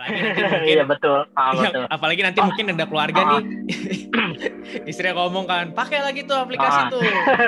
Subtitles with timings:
[0.00, 1.18] apalagi nanti mungkin Iya betul.
[1.32, 1.84] Ah, Iya, betul.
[1.88, 2.46] apalagi nanti Oh.
[2.46, 3.28] mungkin ada keluarga Ah.
[3.30, 3.42] nih
[4.90, 6.88] istrinya ngomong kan pakai lagi tuh aplikasi Ah.
[6.88, 7.00] tuh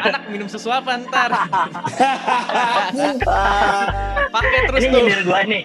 [0.02, 1.30] anak minum sesuatu ntar
[4.28, 5.62] pakai terus Ini tuh gua nih.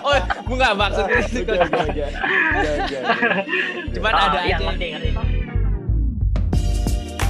[0.00, 1.02] oh gue nggak itu.
[1.02, 2.10] Enggak, enggak, enggak.
[3.92, 5.10] cuman Oh, ada iya, aja.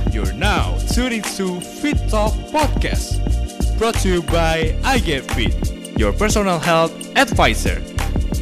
[0.09, 3.21] You're now tuning to Fit Talk Podcast,
[3.77, 5.53] brought to you by I Get Fit,
[5.97, 7.81] your personal health advisor,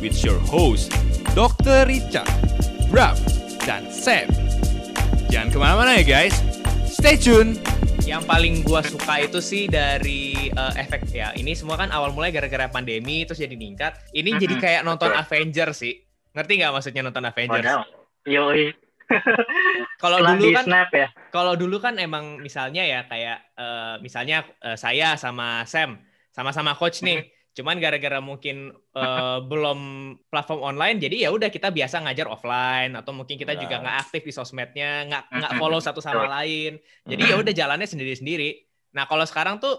[0.02, 0.90] with your host
[1.34, 1.86] Dr.
[1.86, 2.26] Richard,
[2.90, 3.14] Bram,
[3.62, 4.30] dan Sam.
[5.30, 6.34] Jangan ke mana-mana ya guys,
[6.86, 7.58] stay tune.
[8.04, 12.28] yang paling gua suka itu sih dari eh, efek ya ini semua kan awal mulai
[12.28, 15.24] gara-gara pandemi terus jadi meningkat ini jadi Mhm, kayak nonton betul.
[15.24, 16.04] Avengers sih
[16.36, 17.82] ngerti nggak maksudnya nonton Avengers Padahal.
[18.28, 18.76] Yoi.
[20.04, 21.08] kalau dulu kan snap ya.
[21.32, 25.96] kalau dulu kan emang misalnya ya kayak eh, misalnya eh, saya sama Sam
[26.28, 29.78] sama-sama coach nih cuman gara-gara mungkin eh, belum
[30.26, 34.22] platform online jadi ya udah kita biasa ngajar offline atau mungkin kita juga nggak aktif
[34.22, 36.76] di sosmednya nggak nggak follow satu sama lain.
[37.04, 38.58] Jadi ya udah jalannya sendiri-sendiri.
[38.92, 39.78] Nah kalau sekarang tuh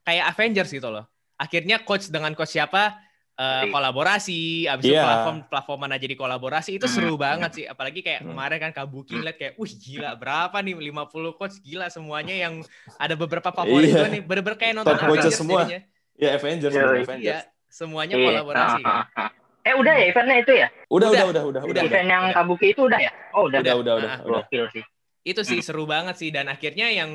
[0.00, 1.04] kayak Avengers gitu loh.
[1.36, 2.96] Akhirnya coach dengan coach siapa?
[3.36, 4.40] Jadi- kolaborasi.
[4.64, 5.00] Abis itu Iya.
[5.00, 7.64] platform platform mana jadi kolaborasi itu seru banget sih.
[7.64, 8.32] Apalagi kayak Hmm.
[8.32, 10.76] kemarin kan Kabuki liat kayak wih gila berapa nih?
[10.76, 12.60] 50 coach gila semuanya yang
[12.96, 14.22] ada beberapa favorit gue nih.
[14.24, 15.64] Bener-bener kayak nonton Top Avengers semua.
[15.64, 15.80] jadinya.
[16.20, 16.84] Ya Avengers, Yoi.
[16.84, 17.42] iya Avengers.
[17.66, 18.26] semuanya Iya.
[18.28, 19.04] kolaborasi ah.
[19.60, 20.68] Eh udah ya eventnya itu ya?
[20.88, 21.08] Udah, Udah.
[21.10, 21.82] udah, udah, udah, udah, Udah.
[21.84, 22.34] Event yang udah.
[22.34, 23.12] Kabuki itu udah ya?
[23.32, 23.60] Oh udah.
[23.60, 24.42] Udah, udah, udah, Ah, udah.
[24.44, 24.84] Gokil sih.
[25.20, 27.12] itu sih seru banget sih dan akhirnya yang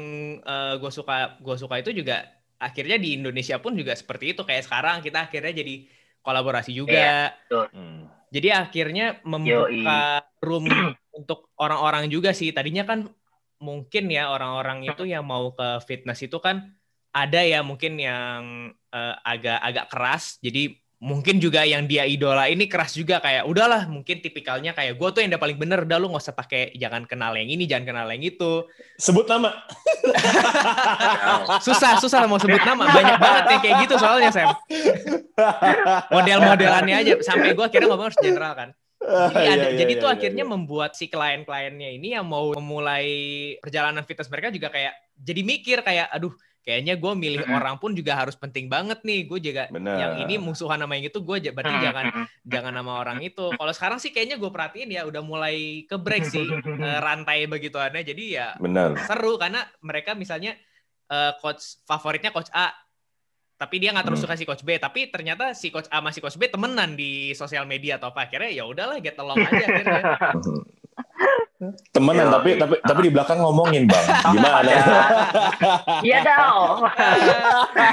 [0.75, 2.21] gue suka gue suka itu juga
[2.55, 5.89] akhirnya di Indonesia pun juga seperti itu kayak sekarang kita akhirnya jadi
[6.21, 8.05] kolaborasi juga Hmm.
[8.29, 10.69] jadi akhirnya membuka room
[11.17, 13.09] untuk orang-orang juga sih tadinya kan
[13.57, 16.77] mungkin ya orang-orang itu yang mau ke fitness itu kan
[17.15, 18.41] ada ya mungkin yang
[18.91, 20.35] eh, agak agak keras.
[20.43, 23.23] Jadi mungkin juga yang dia idola ini keras juga.
[23.23, 25.87] Kayak udahlah mungkin tipikalnya kayak gue tuh yang udah paling bener.
[25.87, 28.67] Udah lu nggak usah pakai jangan kenal yang ini jangan kenal yang itu.
[28.99, 29.55] Sebut nama.
[31.65, 32.83] susah susah mau sebut nama.
[32.91, 34.51] Banyak banget yang kayak gitu soalnya Sam.
[36.11, 37.13] Model-modelannya aja.
[37.23, 38.69] Sampai gue akhirnya ngomong harus general kan.
[39.05, 43.05] Jadi Iya, ada, iya, jadi tuh iya, akhirnya membuat si klien-kliennya ini yang mau memulai
[43.61, 46.33] perjalanan fitness mereka juga kayak jadi mikir kayak aduh
[46.65, 47.57] kayaknya gue milih Mm-mm.
[47.61, 49.95] orang pun juga harus penting banget nih gue juga Bener.
[50.01, 52.27] yang ini musuhan sama yang itu gue berarti Hmm, jangan hmm, hmm.
[52.49, 56.25] jangan nama orang itu kalau sekarang sih kayaknya gue perhatiin ya udah mulai ke break
[56.25, 56.41] sih
[56.89, 58.97] eh, rantai begituannya jadi ya Bener.
[59.05, 60.57] seru karena mereka misalnya
[61.05, 62.73] eh, coach favoritnya coach A
[63.55, 64.27] tapi dia nggak terus Hmm.
[64.27, 67.31] suka si coach B tapi ternyata si coach A sama si coach B temenan di
[67.31, 70.01] sosial media atau apa akhirnya ya udahlah get along aja akhirnya
[71.93, 72.33] Temenan, Yoi.
[72.35, 74.05] tapi tapi tapi di belakang ngomongin bang.
[74.35, 74.71] Gimana?
[76.03, 76.77] Iya dong.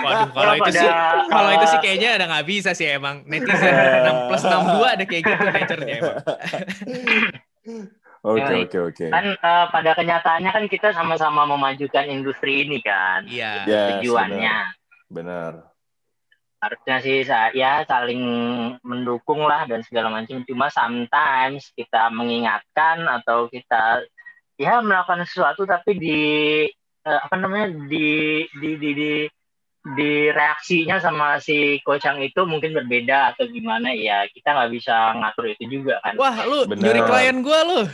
[0.02, 0.90] waduh kalau itu sih
[1.30, 3.72] kalau itu sih kayaknya udah nggak bisa sih emang netizen
[4.06, 6.16] 6 plus 62 ada kayak gitu nature-nya emang
[8.22, 9.06] Oke oke oke.
[9.10, 13.26] Kan eh, pada kenyataannya kan kita sama-sama memajukan industri ini kan.
[13.26, 14.56] iya Yes, Tujuannya.
[15.10, 15.71] Benar.
[16.62, 17.26] Harusnya sih
[17.58, 18.22] ya saling
[18.86, 24.06] mendukung lah dan segala macam cuma sometimes kita mengingatkan atau kita
[24.54, 26.22] ya melakukan sesuatu tapi di
[27.02, 29.26] eh, apa namanya di di di di,
[29.82, 35.50] di reaksinya sama si kocang itu mungkin berbeda atau gimana ya kita nggak bisa ngatur
[35.58, 36.94] itu juga kan wah lu Bener.
[36.94, 37.80] nyuri klien gua lu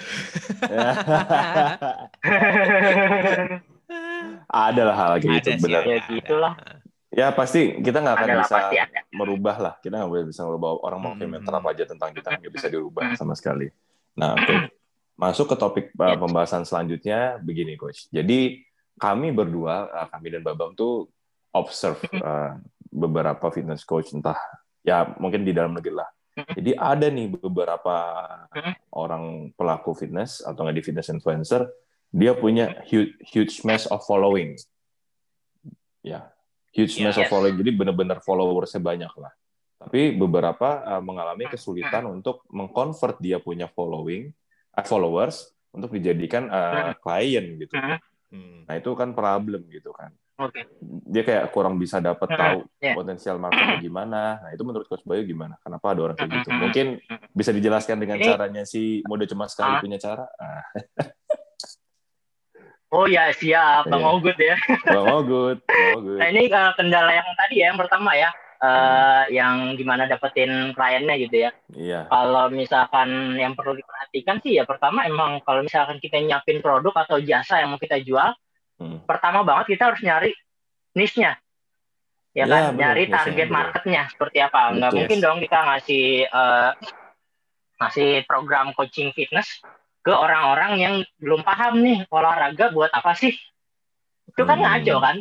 [4.49, 5.83] ada lah hal kayak gitu Ada benar.
[5.85, 6.55] Ya, gitulah.
[7.09, 9.75] Ya pasti kita nggak akan bisa pasti ada merubah lah.
[9.81, 11.25] Kita nggak boleh bisa merubah orang mau Hmm.
[11.25, 13.17] komentar apa aja tentang kita nggak bisa dirubah Hmm.
[13.17, 13.73] sama sekali.
[14.13, 14.55] Nah, oke.
[15.19, 16.21] Masuk ke topik uh, Ya.
[16.21, 18.07] pembahasan selanjutnya begini, coach.
[18.13, 18.63] Jadi
[18.95, 21.09] kami berdua, uh, kami dan Babam tuh
[21.51, 22.55] observe uh,
[22.93, 24.39] beberapa fitness coach entah
[24.85, 26.07] ya mungkin di dalam negeri lah.
[26.55, 27.95] Jadi ada nih beberapa
[28.95, 31.67] orang pelaku fitness atau nggak di fitness influencer,
[32.15, 34.55] dia punya huge, huge mass of following.
[36.01, 36.31] Ya,
[36.71, 37.09] huge Ya.
[37.09, 37.57] mass of following.
[37.57, 39.33] Jadi benar-benar followersnya banyak lah.
[39.79, 44.29] Tapi beberapa uh, mengalami kesulitan untuk mengconvert dia punya following,
[44.75, 47.79] uh, followers untuk dijadikan uh, klien gitu.
[48.29, 48.67] Hmm.
[48.67, 50.11] Nah itu kan problem gitu kan.
[50.37, 50.55] oke
[51.05, 52.95] Dia kayak kurang bisa dapat Hmm, tahu ya.
[52.95, 54.39] potensial marketnya gimana.
[54.39, 55.59] Nah itu menurut Coach Bayu gimana?
[55.59, 56.51] Kenapa ada orang kayak gitu?
[56.53, 56.87] Mungkin
[57.33, 59.81] bisa dijelaskan dengan caranya si mode cuma sekali Ah.
[59.81, 60.25] punya cara.
[62.89, 64.13] Oh ya siap bang Iya.
[64.17, 64.57] Ogut ya
[64.97, 66.19] Bang Ogut, Bang Ogut.
[66.19, 68.31] Nah ini eh, kendala yang tadi ya, yang pertama ya,
[68.65, 71.51] eh, yang gimana dapetin kliennya gitu ya.
[71.77, 77.05] Iya, Kalau misalkan yang perlu diperhatikan sih ya pertama emang kalau misalkan kita nyiapin produk
[77.05, 78.33] atau jasa yang mau kita jual,
[78.79, 79.03] Hmm.
[79.11, 80.31] pertama banget kita harus nyari
[80.95, 81.35] niche-nya.
[82.31, 84.97] ya kan ya, nyari target marketnya seperti apa nggak yes.
[85.03, 86.71] mungkin dong kita ngasih uh,
[87.83, 89.59] ngasih program coaching fitness
[90.09, 93.37] ke orang-orang yang belum paham nih olahraga buat apa sih
[94.33, 94.65] itu kan hmm.
[94.65, 95.17] ngaco kan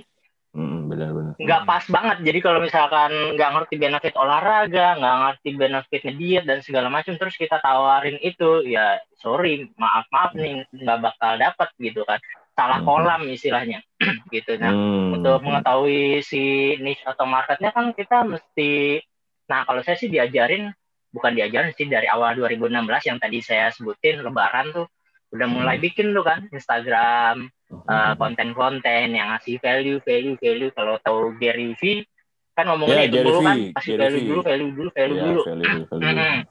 [0.58, 1.38] Hmm, benar-benar.
[1.38, 2.18] Nggak pas banget.
[2.26, 7.38] Jadi kalau misalkan nggak ngerti benefit olahraga, nggak ngerti benefitnya diet dan segala macam, terus
[7.38, 12.18] kita tawarin itu, ya sorry, maaf maaf nih nggak bakal dapat gitu kan.
[12.58, 12.90] Salah hmm.
[12.90, 13.86] kolam istilahnya,
[14.34, 14.58] gitu.
[14.58, 15.22] Nah, hmm.
[15.22, 18.98] untuk mengetahui si niche atau marketnya kan kita mesti,
[19.46, 20.74] nah kalau saya sih diajarin,
[21.18, 22.78] bukan diajarin sih dari awal 2016
[23.10, 24.86] yang tadi saya sebutin Lebaran tuh
[25.34, 25.86] udah mulai hmm.
[25.90, 27.50] bikin tuh kan Instagram
[27.90, 30.72] uh, konten-konten yang ngasih value value value.
[30.72, 32.06] Kalau tahu Gary V
[32.54, 35.42] kan ngomongnya yeah, itu dulu kan kasih value dulu value dulu value yeah, dulu.
[35.46, 36.42] value, value.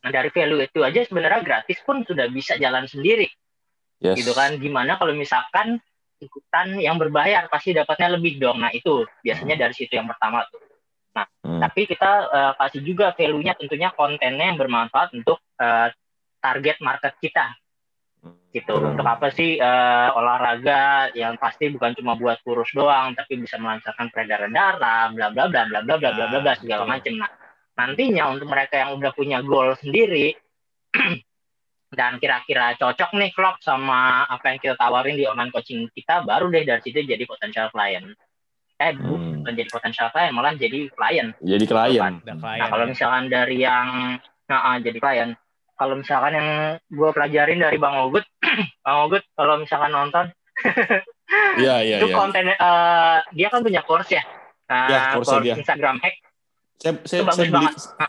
[0.00, 3.28] nah dari value itu aja sebenarnya gratis pun sudah bisa jalan sendiri.
[4.00, 4.16] Yes.
[4.16, 5.76] gitu kan gimana kalau misalkan
[6.24, 8.64] ikutan yang berbayar pasti dapatnya lebih dong.
[8.64, 10.69] Nah itu biasanya dari situ yang pertama tuh
[11.10, 11.60] nah hmm.
[11.62, 15.90] tapi kita uh, kasih juga value-nya tentunya kontennya yang bermanfaat untuk uh,
[16.40, 17.46] target market kita.
[18.50, 18.74] Gitu.
[18.74, 24.10] Untuk apa sih uh, olahraga yang pasti bukan cuma buat kurus doang tapi bisa melancarkan
[24.10, 27.30] peredaran darah bla bla bla bla bla bla bla bla bla segala macam nah
[27.78, 30.34] nantinya untuk mereka yang udah punya goal sendiri
[31.98, 36.50] dan kira-kira cocok nih klop sama apa yang kita tawarin di online coaching kita baru
[36.50, 38.18] deh dari situ jadi potential client
[38.80, 39.44] eh hmm.
[39.44, 44.16] bukan jadi potential client malah jadi client jadi klien nah kalau misalkan dari yang
[44.48, 45.30] nah, jadi klien
[45.76, 46.48] kalau misalkan yang
[46.92, 48.20] gue pelajarin dari Bang Ogut,
[48.84, 50.28] Bang Ogut kalau misalkan nonton,
[51.62, 51.96] Iya iya.
[52.02, 52.16] Itu ya.
[52.16, 54.22] konten uh, dia kan punya course ya.
[54.66, 55.54] Uh, ya, course, course dia.
[55.54, 56.14] Instagram hack.
[56.80, 57.66] Saya saya, saya beli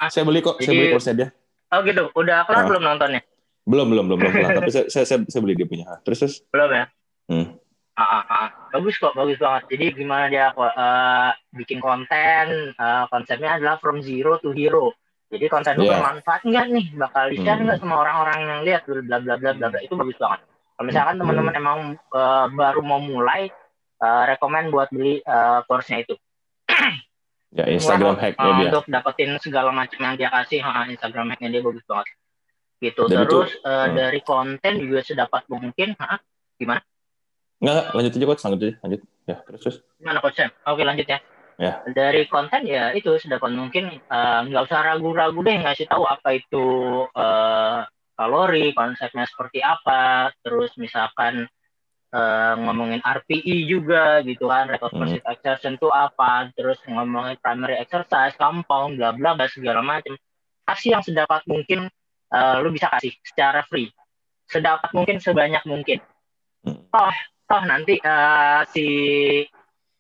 [0.08, 1.28] saya beli kok, Jadi, saya beli course dia.
[1.72, 2.04] Oh gitu.
[2.18, 2.68] Udah kelar uh.
[2.68, 3.22] belum nontonnya?
[3.64, 4.52] Belum belum belum belum kelar.
[4.58, 5.86] Tapi saya, saya saya saya beli dia punya.
[6.02, 6.36] Terus terus.
[6.50, 6.86] Belum ya?
[7.30, 7.61] Hmm.
[8.00, 8.48] Ah, ah, ah.
[8.72, 9.68] Bagus kok, bagus banget.
[9.76, 14.96] Jadi gimana dia uh, bikin konten, uh, konsepnya adalah from zero to hero.
[15.32, 16.00] Jadi konten lu yeah.
[16.00, 16.86] bermanfaat nggak nih?
[16.96, 17.88] Bakal di share nggak hmm.
[17.88, 20.40] sama orang-orang yang lihat bla bla bla bla bla itu bagus banget.
[20.76, 21.22] Kalau misalkan hmm.
[21.24, 21.80] teman-teman emang
[22.12, 23.48] uh, baru mau mulai,
[24.04, 26.16] uh, rekomend buat beli uh, course-nya itu.
[27.58, 28.72] ya Instagram hack uh, dia.
[28.76, 32.08] Untuk dapetin segala macam yang dia kasih, uh, Instagram hacknya dia bagus banget.
[32.82, 33.04] Gitu.
[33.08, 33.94] Dan Terus itu, uh, hmm.
[33.96, 36.20] dari konten juga sedapat mungkin, uh,
[36.60, 36.84] gimana?
[37.62, 39.02] Enggak, lanjut aja coach, lanjut aja, lanjut.
[39.30, 39.78] Ya, terus terus.
[40.02, 40.50] Gimana coach Sam?
[40.66, 41.22] Oke, lanjut ya
[41.62, 41.74] ya.
[41.94, 46.34] dari konten ya itu sedapat mungkin eh, nggak uh, usah ragu-ragu deh ngasih tahu apa
[46.34, 46.66] itu
[47.14, 47.86] uh,
[48.18, 51.46] kalori konsepnya seperti apa terus misalkan
[52.14, 55.22] uh, ngomongin RPE juga gitu kan of hmm.
[55.30, 60.18] exertion itu apa terus ngomongin primary exercise compound bla bla bla segala macam
[60.66, 61.90] kasih yang sedapat mungkin
[62.34, 63.94] uh, lu bisa kasih secara free
[64.50, 66.02] sedapat mungkin sebanyak mungkin
[66.66, 66.90] hmm.
[66.90, 67.16] toh
[67.52, 68.88] toh nanti uh, si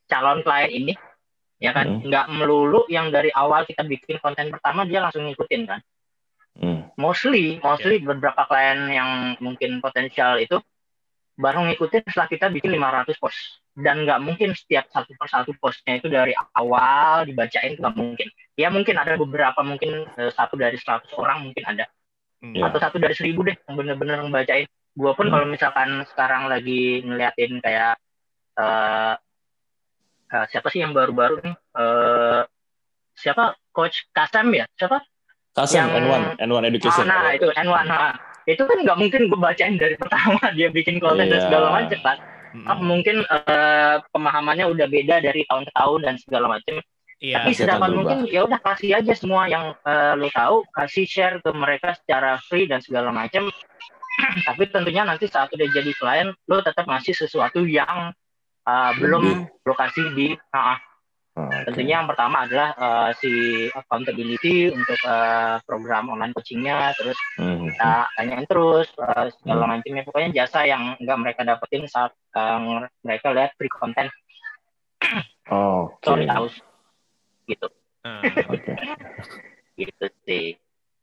[0.07, 0.93] calon klien ini
[1.59, 2.07] ya kan hmm.
[2.07, 5.79] nggak melulu yang dari awal kita bikin konten pertama dia langsung ngikutin kan
[6.57, 6.95] hmm.
[6.95, 8.07] mostly mostly yeah.
[8.07, 9.09] beberapa klien yang
[9.43, 10.63] mungkin potensial itu
[11.35, 13.39] baru ngikutin setelah kita bikin 500 post
[13.75, 18.95] dan nggak mungkin setiap satu persatu postnya itu dari awal dibacain nggak mungkin ya mungkin
[18.95, 21.85] ada beberapa mungkin uh, satu dari 100 orang mungkin ada
[22.41, 22.67] yeah.
[22.67, 25.33] atau satu dari seribu deh yang bener-bener ngebacain gue pun hmm.
[25.33, 27.95] kalau misalkan sekarang lagi ngeliatin kayak
[28.59, 29.15] uh,
[30.31, 31.55] uh, siapa sih yang baru-baru nih?
[31.75, 32.43] Uh,
[33.15, 34.65] siapa coach Kasem ya?
[34.75, 34.99] Siapa?
[35.55, 37.05] Kasem yang, N1 N1 Education.
[37.07, 37.85] Ah, nah, itu N1.
[37.87, 38.15] Nah,
[38.47, 41.31] itu kan nggak mungkin gue bacain dari pertama dia bikin konten yeah.
[41.31, 41.45] dan iya.
[41.47, 42.19] segala macam kan.
[42.51, 42.83] Mm-hmm.
[42.83, 46.83] mungkin uh, pemahamannya udah beda dari tahun ke tahun dan segala macam.
[47.21, 51.37] Iya, Tapi sedapat mungkin ya udah kasih aja semua yang uh, lo tahu, kasih share
[51.39, 53.47] ke mereka secara free dan segala macam.
[54.31, 58.15] Tapi tentunya nanti saat udah jadi klien, lo tetap ngasih sesuatu yang
[58.65, 60.77] uh, belum lokasi di uh,
[61.35, 61.61] okay.
[61.69, 67.71] tentunya yang pertama adalah uh, si accountability untuk uh, program online coachingnya terus hmm.
[67.71, 69.71] kita tanyain terus uh, segala hmm.
[69.77, 74.09] macamnya pokoknya jasa yang enggak mereka dapetin saat uh, mereka lihat free content
[75.49, 76.05] oh, okay.
[76.05, 76.45] sorry tahu
[77.49, 77.67] gitu
[78.05, 78.21] uh,
[78.51, 78.75] okay.
[79.79, 80.45] gitu sih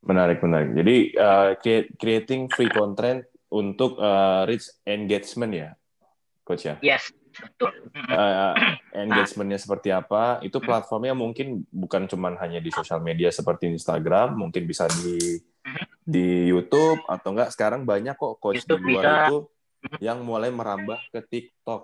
[0.04, 1.50] menarik menarik jadi uh,
[1.98, 5.70] creating free content untuk uh, reach engagement ya
[6.44, 7.70] coach ya yes Betul.
[7.94, 8.54] Uh,
[9.06, 10.42] engagementnya seperti apa?
[10.42, 15.38] Itu platformnya mungkin bukan cuma hanya di sosial media seperti Instagram, mungkin bisa di
[16.02, 19.24] di YouTube atau enggak sekarang banyak kok coach YouTube di luar bisa.
[19.28, 19.38] itu
[20.00, 21.82] yang mulai merambah ke TikTok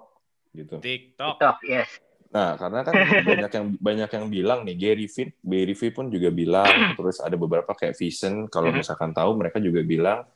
[0.56, 0.76] gitu.
[0.80, 1.36] TikTok.
[1.38, 1.90] TikTok, yes.
[2.34, 2.92] Nah, karena kan
[3.30, 7.38] banyak yang banyak yang bilang nih Gary Vee, Gary Vee pun juga bilang, terus ada
[7.38, 10.26] beberapa kayak Vision kalau misalkan tahu mereka juga bilang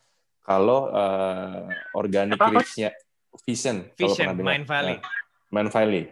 [0.47, 1.67] kalau uh,
[1.99, 2.95] organic reach-nya
[3.43, 3.90] Vision.
[3.99, 4.97] Vision, Mind Valley.
[4.97, 5.02] Uh,
[5.50, 6.05] Mind Valley.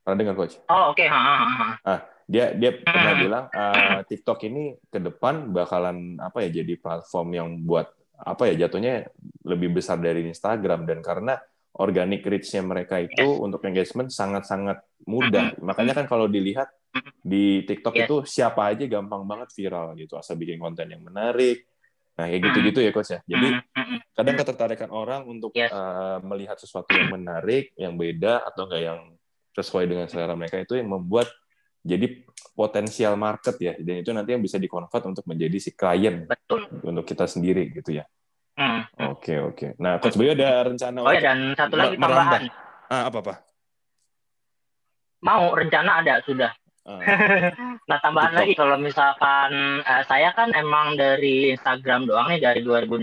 [0.00, 0.56] Pernah dengar coach?
[0.68, 1.00] Oh oke.
[1.00, 1.08] Okay.
[1.08, 7.28] Ah, dia dia pernah bilang uh, TikTok ini ke depan bakalan apa ya jadi platform
[7.36, 9.08] yang buat apa ya jatuhnya
[9.44, 11.36] lebih besar dari Instagram dan karena
[11.74, 13.42] organic reach-nya mereka itu yes.
[13.42, 14.78] untuk engagement sangat-sangat
[15.10, 15.58] mudah.
[15.58, 16.70] Makanya kan kalau dilihat
[17.18, 18.02] di TikTok yes.
[18.06, 21.66] itu siapa aja gampang banget viral gitu asal bikin konten yang menarik.
[22.14, 23.20] Nah, kayak gitu-gitu ya coach ya.
[23.26, 23.48] Jadi
[24.14, 25.74] kadang ketertarikan orang untuk yes.
[25.74, 29.00] uh, melihat sesuatu yang menarik, yang beda atau enggak yang
[29.54, 31.26] sesuai dengan selera mereka itu yang membuat
[31.82, 32.22] jadi
[32.54, 33.74] potensial market ya.
[33.82, 36.70] Dan itu nanti yang bisa dikonvert untuk menjadi si klien Betul.
[36.86, 38.06] untuk kita sendiri gitu ya.
[38.54, 38.86] Hmm.
[39.10, 39.74] Oke oke.
[39.82, 42.46] Nah, Coach Bayu ada rencana Oh ya dan satu lagi tambahan.
[42.86, 43.34] Ah, apa apa?
[45.26, 46.54] Mau rencana ada sudah.
[46.84, 47.00] Uh,
[47.88, 53.00] nah tambahan lagi kalau misalkan uh, saya kan emang dari Instagram doang nih dari 2016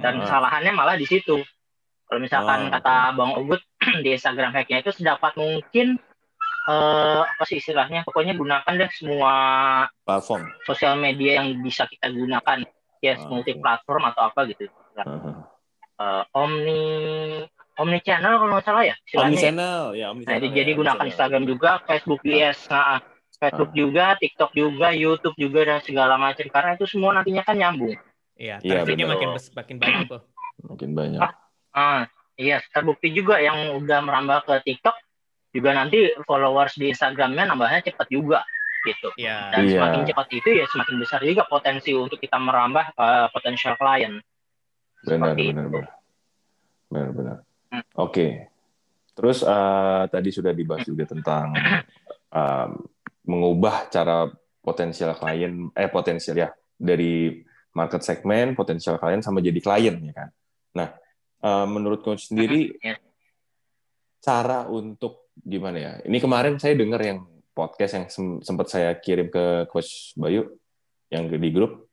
[0.00, 0.20] dan uh.
[0.24, 1.44] kesalahannya malah di situ.
[2.08, 3.60] Kalau misalkan uh, kata Bang Ugut
[4.04, 6.00] di Instagram hacknya itu sedapat mungkin
[6.68, 9.34] uh, apa sih istilahnya pokoknya gunakan deh semua
[10.04, 12.64] platform sosial media yang bisa kita gunakan
[12.98, 14.66] ya yes, multi platform atau apa gitu.
[14.98, 15.44] Uh,
[15.98, 16.82] uh, omni
[17.78, 21.04] omni channel kalau nggak salah ya omni channel ya omni nah, channel, jadi ya, gunakan
[21.06, 22.98] Instagram juga Facebook yes nah,
[23.38, 23.76] Facebook uh.
[23.76, 26.46] juga TikTok juga YouTube juga dan segala macam.
[26.50, 27.94] Karena itu semua nantinya kan nyambung.
[28.38, 30.22] Iya trafiknya ya, makin makin banyak tuh.
[30.66, 31.20] Makin banyak.
[31.22, 31.32] Ah,
[31.74, 32.02] ah,
[32.34, 34.96] iya terbukti juga yang udah merambah ke TikTok
[35.54, 38.44] juga nanti followers di Instagramnya nambahnya cepat juga
[38.84, 39.08] gitu.
[39.18, 39.50] Yeah.
[39.54, 39.80] Dan yeah.
[39.80, 44.22] semakin cepat itu ya semakin besar juga potensi untuk kita merambah uh, potensial klien.
[45.06, 45.94] Benar, benar, benar,
[46.90, 47.36] benar, benar.
[47.70, 47.84] Hmm.
[47.96, 48.12] Oke.
[48.12, 48.30] Okay.
[49.18, 51.50] Terus uh, tadi sudah dibahas juga tentang
[52.38, 52.68] uh,
[53.26, 54.30] mengubah cara
[54.62, 57.42] potensial klien, eh potensial ya dari
[57.74, 60.28] market segmen, potensial klien sama jadi klien ya kan.
[60.78, 60.88] Nah,
[61.42, 62.98] uh, menurut coach sendiri, hmm, yeah.
[64.22, 65.92] cara untuk gimana ya?
[66.06, 67.26] Ini kemarin saya dengar yang
[67.58, 68.06] podcast yang
[68.38, 70.46] sempat saya kirim ke Coach Bayu
[71.10, 71.90] yang di grup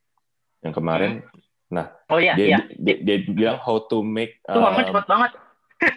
[0.61, 1.25] yang kemarin.
[1.25, 1.41] Hmm.
[1.65, 2.59] Nah, oh, iya, dia, iya.
[2.77, 4.37] dia, dia bilang how to make.
[4.45, 5.31] Itu um, cepat banget.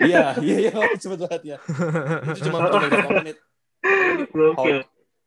[0.02, 1.56] Iya, iya, iya, cepat banget ya.
[2.34, 3.38] Itu cuma beberapa menit.
[4.58, 4.64] How,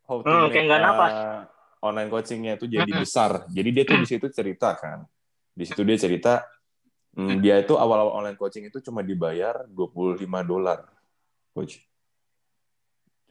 [0.04, 1.48] how to oh, make uh,
[1.80, 3.48] online coachingnya itu jadi besar.
[3.48, 5.08] Jadi dia tuh di situ cerita kan.
[5.56, 6.44] Di situ dia cerita,
[7.16, 10.84] hmm, dia itu awal-awal online coaching itu cuma dibayar 25 dolar,
[11.56, 11.80] coach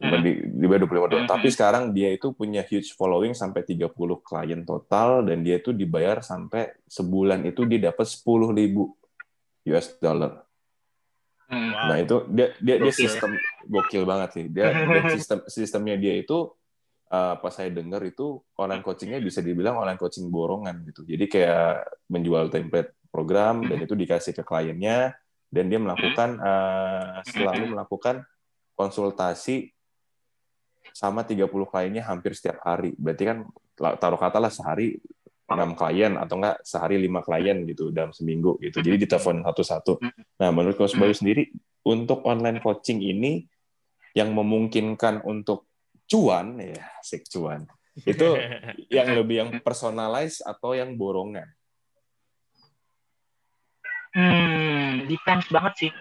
[0.02, 1.26] di, di bawah 25 dolar.
[1.30, 3.92] Tapi sekarang dia itu punya huge following sampai 30
[4.22, 8.98] klien total dan dia itu dibayar sampai sebulan itu dia dapat 10 ribu
[9.70, 10.42] US dollar.
[11.52, 11.92] Wow.
[11.92, 13.36] Nah itu dia dia dia sistem
[13.68, 14.44] gokil banget sih.
[14.48, 16.50] Dia, dia sistem sistemnya dia itu
[17.12, 21.04] uh, pas saya dengar itu online coachingnya bisa dibilang online coaching borongan gitu.
[21.04, 25.12] Jadi kayak menjual template program dan itu dikasih ke kliennya
[25.52, 28.24] dan dia melakukan uh, selalu melakukan
[28.72, 29.71] konsultasi
[30.92, 32.94] sama 30 kliennya hampir setiap hari.
[32.96, 33.38] Berarti kan
[33.98, 35.00] taruh katalah sehari
[35.52, 38.80] enam klien atau enggak sehari lima klien gitu dalam seminggu gitu.
[38.80, 40.00] Jadi ditelepon satu-satu.
[40.40, 41.52] Nah, menurut Coach Bayu sendiri
[41.84, 43.44] untuk online coaching ini
[44.16, 45.68] yang memungkinkan untuk
[46.08, 47.68] cuan ya, sik cuan.
[47.96, 48.36] Itu
[48.96, 51.48] yang lebih yang personalized atau yang borongan?
[54.12, 55.92] Hmm, depends banget sih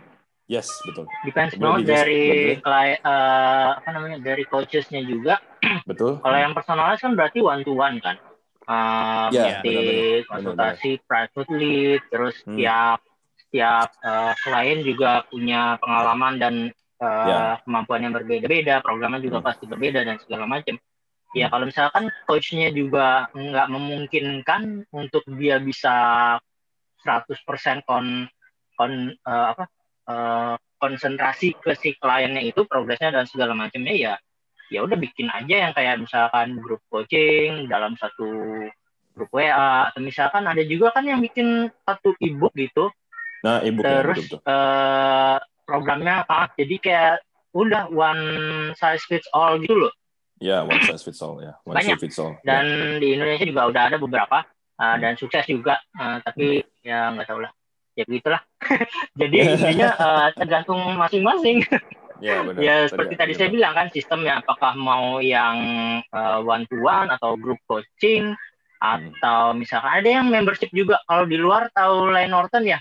[0.51, 1.07] Yes, betul.
[1.23, 2.23] Depends banget dari
[2.59, 5.39] uh, apa namanya dari coachesnya juga.
[5.89, 6.19] Betul.
[6.19, 8.19] Kalau yang personalis kan berarti one to one kan.
[8.67, 11.07] Uh, ya, benar, konsultasi benar.
[11.07, 12.59] private lead, terus hmm.
[12.59, 12.99] tiap
[13.51, 16.55] tiap uh, klien juga punya pengalaman dan
[16.99, 17.39] uh, ya.
[17.63, 19.47] kemampuan yang berbeda-beda, programnya juga hmm.
[19.47, 20.75] pasti berbeda dan segala macam.
[21.31, 25.95] Ya kalau misalkan coachnya juga nggak memungkinkan untuk dia bisa
[27.07, 28.27] 100% kon
[28.75, 29.71] kon uh, apa
[30.09, 34.13] uh, konsentrasi ke si kliennya itu progresnya dan segala macamnya ya
[34.71, 38.65] ya udah bikin aja yang kayak misalkan grup coaching dalam satu
[39.11, 42.87] grup WA atau misalkan ada juga kan yang bikin satu ebook gitu.
[43.43, 47.15] Nah ebook terus ya, uh, programnya ah jadi kayak
[47.51, 48.23] udah one
[48.79, 49.91] size fits all gitu loh.
[50.39, 51.59] Ya one size fits all ya.
[51.67, 51.99] One banyak.
[51.99, 52.39] fits all.
[52.47, 53.03] dan ya.
[53.03, 54.47] di Indonesia juga udah ada beberapa
[54.79, 55.83] uh, dan sukses juga.
[55.99, 57.51] Uh, tapi ya nggak tahu lah
[57.95, 58.41] ya begitulah
[59.19, 61.63] jadi intinya uh, tergantung masing-masing
[62.23, 62.59] ya, benar.
[62.61, 65.57] ya seperti tadi saya bilang kan sistemnya apakah mau yang
[66.13, 68.79] uh, one to one atau group coaching hmm.
[68.79, 72.79] atau misalkan ada yang membership juga kalau di luar tahu Lane Norton ya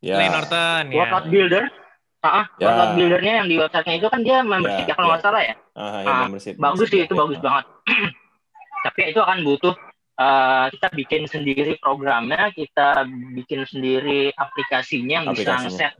[0.00, 0.16] ya.
[0.16, 1.64] Lane Norton ya workout builder
[2.26, 2.66] Ah, ya.
[2.66, 5.26] workout buildernya yang di websitenya itu kan dia membership ya, ya kalau nggak ya.
[5.30, 5.54] salah ya.
[5.78, 7.18] Ah, ya ah, membership, bagus sih itu ya.
[7.22, 7.64] bagus banget.
[8.86, 9.74] Tapi itu akan butuh
[10.20, 13.04] uh, kita bikin sendiri programnya, kita
[13.36, 15.94] bikin sendiri aplikasinya yang bisa set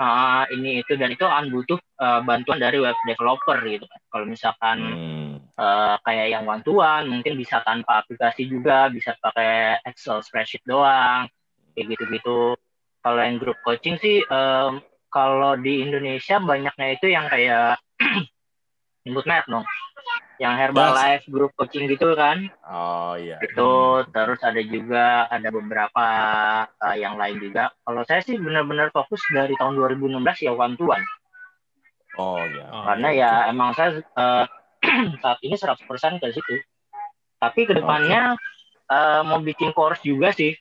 [0.00, 4.00] uh, ini itu dan itu akan butuh uh, bantuan dari web developer gitu kan.
[4.08, 5.32] Kalau misalkan hmm.
[5.56, 10.64] uh, kayak yang one to one mungkin bisa tanpa aplikasi juga, bisa pakai Excel spreadsheet
[10.64, 11.28] doang,
[11.76, 12.56] kayak gitu-gitu.
[13.02, 14.78] Kalau yang group coaching sih um,
[15.10, 17.82] kalau di Indonesia banyaknya itu yang kayak
[19.04, 19.66] nyebut merek dong
[20.42, 21.30] yang Herbalife yes.
[21.30, 22.50] grup coaching gitu kan.
[22.66, 23.38] Oh iya.
[23.38, 26.06] Itu terus ada juga ada beberapa
[26.66, 27.70] uh, yang lain juga.
[27.86, 31.06] Kalau saya sih benar-benar fokus dari tahun 2016 ya one to one.
[32.18, 32.66] Oh iya.
[32.74, 33.30] Oh, karena iya.
[33.46, 34.44] ya emang saya uh,
[35.22, 35.86] saat ini 100%
[36.18, 36.54] ke situ.
[37.38, 38.90] Tapi ke depannya okay.
[38.90, 40.58] uh, mau bikin course juga sih.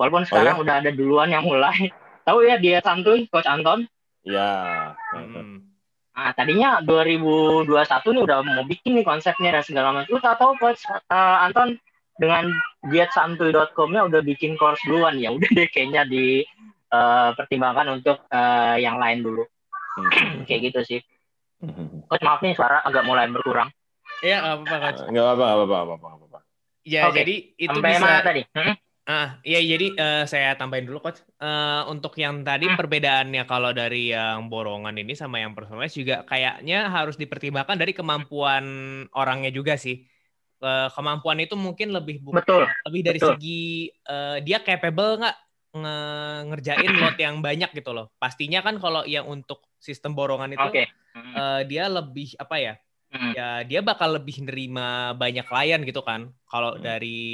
[0.00, 0.62] Walaupun sekarang oh, ya?
[0.64, 1.92] udah ada duluan yang mulai.
[2.26, 3.84] Tahu ya dia santuy coach Anton?
[4.24, 5.71] Ya hmm
[6.12, 7.72] Nah, tadinya 2021
[8.12, 10.12] nih udah mau bikin nih konsepnya dan segala macam.
[10.12, 11.80] Lu tak tahu coach uh, Anton
[12.20, 12.52] dengan
[12.84, 15.32] dietsantuy.com-nya udah bikin course duluan ya.
[15.32, 19.44] Udah deh kayaknya dipertimbangkan uh, untuk uh, yang lain dulu.
[19.96, 20.44] Hmm.
[20.48, 21.00] Kayak gitu sih.
[21.64, 22.04] Hmm.
[22.04, 23.72] Coach maaf nih suara agak mulai berkurang.
[24.20, 25.00] Iya, apa-apa coach.
[25.08, 26.38] Enggak apa-apa, apa-apa, apa-apa.
[26.82, 27.22] Ya, okay.
[27.24, 28.42] jadi itu Sampai bisa mana tadi?
[28.52, 28.74] Hmm?
[29.02, 31.26] Ah, iya jadi uh, saya tambahin dulu coach.
[31.42, 32.78] Uh, untuk yang tadi hmm.
[32.78, 38.62] perbedaannya kalau dari yang borongan ini sama yang personalis juga kayaknya harus dipertimbangkan dari kemampuan
[39.10, 40.06] orangnya juga sih.
[40.62, 43.34] Uh, kemampuan itu mungkin lebih betul, lebih dari betul.
[43.34, 45.36] segi uh, dia capable nggak
[45.74, 45.98] nge
[46.54, 48.14] ngerjain load yang banyak gitu loh.
[48.22, 50.86] Pastinya kan kalau yang untuk sistem borongan itu okay.
[51.34, 52.74] uh, dia lebih apa ya?
[53.10, 53.34] Hmm.
[53.34, 56.30] Ya dia bakal lebih nerima banyak klien gitu kan.
[56.46, 56.82] Kalau hmm.
[56.86, 57.26] dari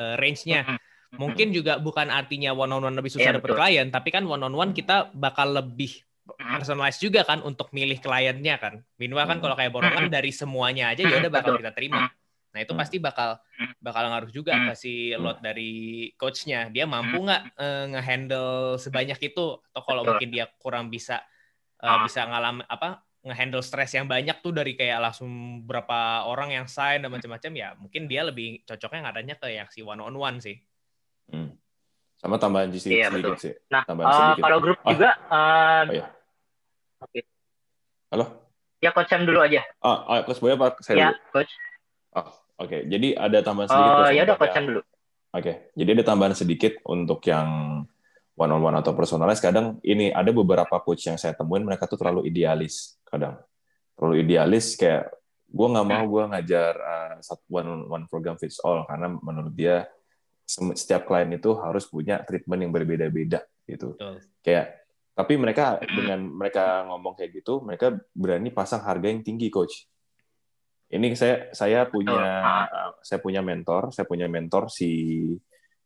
[0.00, 0.64] uh, range-nya.
[0.64, 4.26] Hmm Mungkin juga bukan artinya one on one lebih susah yeah, dapet klien, tapi kan
[4.26, 8.80] one on one kita bakal lebih personalized juga kan untuk milih kliennya kan.
[8.96, 12.08] Minimal kan kalau kayak borongan dari semuanya aja ya udah bakal kita terima.
[12.54, 13.42] Nah itu pasti bakal
[13.82, 16.70] bakal ngaruh juga ke si load dari coachnya.
[16.70, 19.58] Dia mampu nggak uh, ngehandle sebanyak itu?
[19.58, 21.20] Atau kalau mungkin dia kurang bisa
[21.82, 26.66] uh, bisa ngalamin apa ngehandle stres yang banyak tuh dari kayak langsung berapa orang yang
[26.68, 30.38] sign dan macam-macam ya mungkin dia lebih cocoknya ngadanya ke yang si one on one
[30.38, 30.56] sih.
[31.30, 31.50] Hmm.
[32.20, 33.36] Sama tambahan di iya, sedikit betul.
[33.36, 33.54] sih.
[33.68, 34.42] Nah, tambahan uh, sedikit.
[34.48, 34.90] kalau grup oh.
[34.92, 36.06] juga uh, oh, iya.
[37.04, 37.10] Oke.
[37.12, 37.22] Okay.
[38.14, 38.26] Halo?
[38.80, 39.60] Ya coach Sam dulu aja.
[39.80, 41.20] Oh, oh coach Boy apa saya ya, dulu?
[41.32, 41.52] coach.
[42.14, 42.32] Oh, oke.
[42.64, 42.80] Okay.
[42.88, 43.92] Jadi ada tambahan sedikit.
[43.92, 44.80] Oh, ya udah coach Sam dulu.
[44.80, 45.40] Oke.
[45.40, 45.54] Okay.
[45.76, 47.48] Jadi ada tambahan sedikit untuk yang
[48.34, 51.98] one on one atau personalis kadang ini ada beberapa coach yang saya temuin mereka tuh
[51.98, 53.38] terlalu idealis kadang
[53.94, 55.06] terlalu idealis kayak
[55.54, 59.86] gue nggak mau gue ngajar uh, satu one one program fits all karena menurut dia
[60.44, 63.96] setiap klien itu harus punya treatment yang berbeda-beda gitu.
[63.96, 64.20] Betul.
[64.44, 69.86] Kayak tapi mereka dengan mereka ngomong kayak gitu, mereka berani pasang harga yang tinggi, coach.
[70.90, 72.18] Ini saya saya punya
[72.98, 75.22] saya punya mentor, saya punya mentor si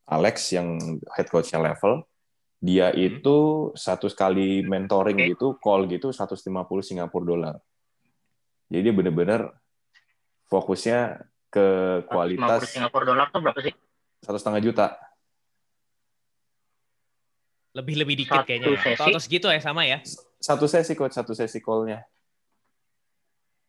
[0.08, 0.80] Alex yang
[1.12, 2.08] head coachnya level.
[2.58, 2.98] Dia hmm.
[2.98, 3.36] itu
[3.76, 6.40] satu kali mentoring gitu, call gitu 150
[6.82, 7.56] Singapura dolar.
[8.72, 9.54] Jadi benar-benar
[10.48, 11.66] fokusnya ke
[12.08, 12.64] kualitas.
[12.68, 13.76] Singapura dolar tuh berapa sih?
[14.22, 14.86] Satu setengah juta.
[17.76, 19.02] Lebih lebih dikit satu kayaknya sesi.
[19.02, 19.98] atau segitu ya sama ya?
[20.40, 21.14] Satu sesi coach.
[21.14, 22.02] Satu sesi callnya.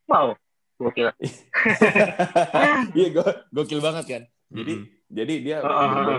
[0.09, 0.39] Wow
[0.79, 1.11] gokil.
[2.95, 4.23] Iya go gokil banget kan?
[4.49, 4.89] Jadi mm -hmm.
[5.11, 5.57] jadi dia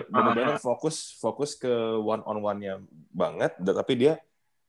[0.07, 2.75] benar-benar fokus fokus ke one on one nya
[3.11, 4.21] banget tapi dia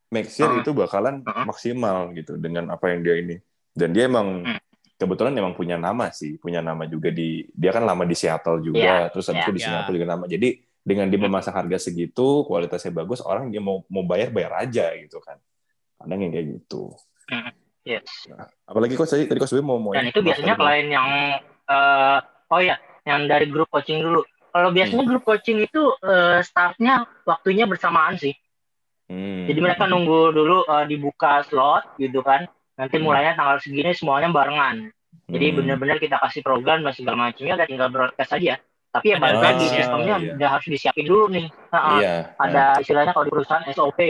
[0.10, 3.38] make sure uh itu bakalan maksimal gitu dengan apa yang dia ini.
[3.76, 4.60] Dan dia emang uh
[5.02, 8.78] kebetulan memang punya nama sih, punya nama juga di dia kan lama di Seattle juga,
[8.78, 9.98] yeah, terus habis yeah, itu di Singapura yeah.
[9.98, 10.26] juga nama.
[10.30, 10.50] Jadi
[10.86, 15.18] dengan dia memasang harga segitu, kualitasnya bagus, orang dia mau mau bayar bayar aja gitu
[15.26, 15.42] kan.
[15.98, 16.94] Kadang yang kayak gitu.
[17.82, 18.06] Yes.
[18.30, 19.98] Nah, apalagi kok tadi tadi kok mau mau.
[19.98, 21.10] Dan itu biasanya klien yang
[21.66, 22.22] uh,
[22.54, 22.78] oh ya,
[23.10, 24.22] yang dari grup coaching dulu.
[24.54, 25.10] Kalau biasanya hmm.
[25.10, 28.38] grup coaching itu uh, startnya waktunya bersamaan sih.
[29.10, 29.50] Hmm.
[29.50, 32.46] Jadi mereka nunggu dulu uh, dibuka slot gitu kan
[32.82, 33.06] nanti hmm.
[33.06, 34.89] mulainya tanggal segini semuanya barengan
[35.30, 35.58] jadi hmm.
[35.62, 38.58] benar-benar kita kasih program dan segala macamnya udah tinggal broadcast aja
[38.91, 40.32] tapi ya balik oh, lagi sistemnya iya.
[40.36, 42.82] udah harus disiapin dulu nih nah, iya, ada iya.
[42.82, 44.02] istilahnya kalau di perusahaan SOP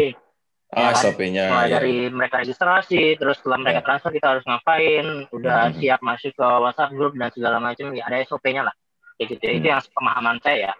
[0.71, 1.51] Ah, ya, SOP-nya.
[1.51, 1.73] Mulai iya.
[1.75, 3.87] dari mereka registrasi, terus setelah mereka iya.
[3.91, 5.75] transfer kita harus ngapain, udah hmm.
[5.83, 8.75] siap masuk ke WhatsApp group dan segala macam, ya ada SOP-nya lah.
[9.19, 9.43] Kayak gitu.
[9.51, 9.57] Hmm.
[9.59, 10.73] Itu yang pemahaman saya ya.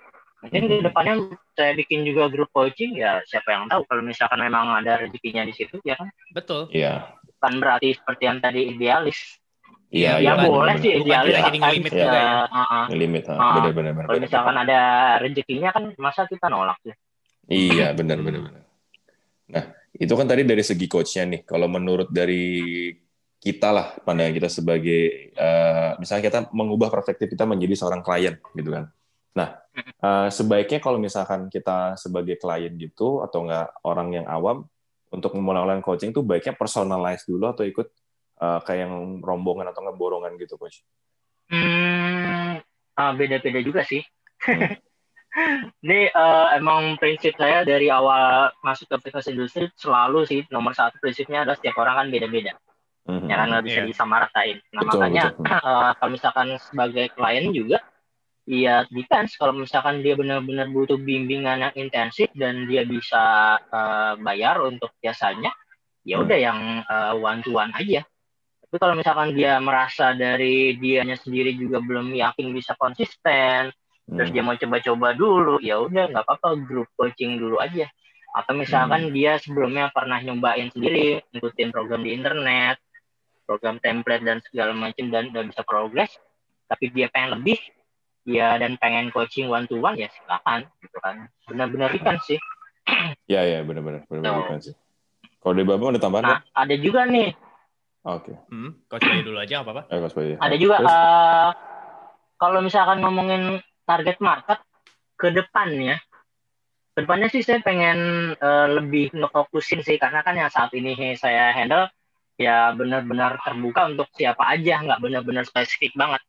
[0.48, 0.72] Mungkin hmm.
[0.72, 1.14] di depannya
[1.60, 5.52] saya bikin juga grup coaching, ya siapa yang tahu kalau misalkan memang ada rezekinya di
[5.52, 6.08] situ, ya kan?
[6.32, 6.72] Betul.
[6.72, 9.42] Iya bukan berarti seperti yang tadi idealis.
[9.90, 11.74] Iya, ya, ya boleh sih idealis ya, kan.
[11.74, 12.32] limit juga ya.
[12.48, 14.06] Uh, uh, uh, benar benar.
[14.06, 14.80] Kalau misalkan ada
[15.18, 16.94] rezekinya kan masa kita nolak sih.
[17.50, 18.64] Iya, benar benar benar.
[19.52, 21.42] Nah, itu kan tadi dari segi coachnya nih.
[21.44, 22.88] Kalau menurut dari
[23.42, 28.70] kita lah pandangan kita sebagai uh, misalnya kita mengubah perspektif kita menjadi seorang klien gitu
[28.72, 28.86] kan.
[29.36, 29.60] Nah,
[30.00, 34.71] uh, sebaiknya kalau misalkan kita sebagai klien gitu atau enggak orang yang awam
[35.12, 37.88] untuk memulai online coaching tuh baiknya personalize dulu atau ikut
[38.40, 40.82] uh, kayak yang rombongan atau ngeborongan gitu coach?
[41.52, 42.64] Hmm,
[42.96, 44.02] uh, beda-beda juga sih.
[44.42, 44.80] Hmm.
[45.84, 51.00] Ini uh, emang prinsip saya dari awal masuk ke aplikasi industri selalu sih nomor satu
[51.00, 52.52] prinsipnya adalah setiap orang kan beda-beda.
[53.08, 53.28] Mm-hmm.
[53.32, 53.88] Ya kan nggak bisa yeah.
[53.88, 54.58] disamaratain.
[54.76, 55.48] Nah betul, makanya betul.
[55.48, 57.78] Uh, kalau misalkan sebagai klien juga,
[58.46, 64.62] ya depends kalau misalkan dia benar-benar butuh bimbingan yang intensif dan dia bisa uh, bayar
[64.66, 65.54] untuk jasanya,
[66.02, 66.46] ya udah mm.
[66.46, 68.02] yang uh, one to one aja.
[68.66, 73.76] Tapi kalau misalkan dia merasa dari dianya sendiri juga belum yakin bisa konsisten,
[74.12, 74.36] terus hmm.
[74.36, 77.88] dia mau coba-coba dulu ya udah nggak apa-apa grup coaching dulu aja
[78.32, 79.14] atau misalkan hmm.
[79.16, 82.80] dia sebelumnya pernah nyobain sendiri ngikutin program di internet
[83.48, 86.12] program template dan segala macam dan udah bisa progres
[86.68, 87.60] tapi dia pengen lebih
[88.28, 91.30] ya dan pengen coaching one to one ya silakan gitu kan.
[91.50, 92.40] Benar-benar ikan sih.
[93.30, 94.76] Ya ya benar-benar benar-benar ikan sih.
[95.42, 97.34] Kalau di Bambang ada tambahan nah, ada juga nih.
[98.02, 98.34] Oke.
[98.34, 98.36] Okay.
[98.50, 101.50] hmm, coach dulu aja apa apa eh, ada juga uh,
[102.42, 104.58] kalau misalkan ngomongin target market
[105.22, 106.02] ke depannya
[106.98, 111.88] depannya sih saya pengen uh, lebih ngefokusin sih karena kan yang saat ini saya handle
[112.36, 116.20] ya benar-benar terbuka untuk siapa aja nggak benar-benar spesifik banget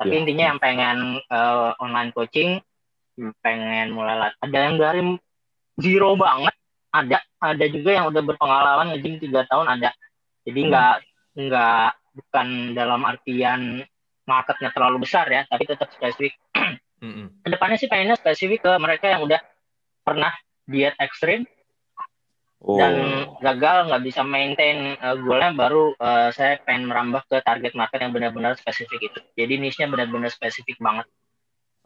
[0.00, 0.20] tapi yeah.
[0.24, 2.56] intinya yang pengen uh, online coaching
[3.44, 5.00] pengen mulai ada yang dari
[5.76, 6.56] zero banget
[6.90, 9.92] ada ada juga yang udah berpengalaman ngejim tiga tahun ada
[10.48, 10.68] jadi hmm.
[10.72, 11.40] nggak hmm.
[11.46, 13.84] nggak bukan dalam artian
[14.24, 16.34] marketnya terlalu besar ya tapi tetap spesifik
[17.00, 17.26] Mm-hmm.
[17.44, 19.40] Ke depannya sih pengennya spesifik ke mereka yang udah
[20.04, 20.32] pernah
[20.68, 21.44] diet ekstrim
[22.64, 22.76] oh.
[22.76, 22.94] dan
[23.40, 28.12] gagal nggak bisa maintain uh, goalnya baru uh, saya pengen merambah ke target market yang
[28.12, 29.20] benar-benar spesifik itu.
[29.36, 31.08] Jadi niche-nya benar-benar spesifik banget.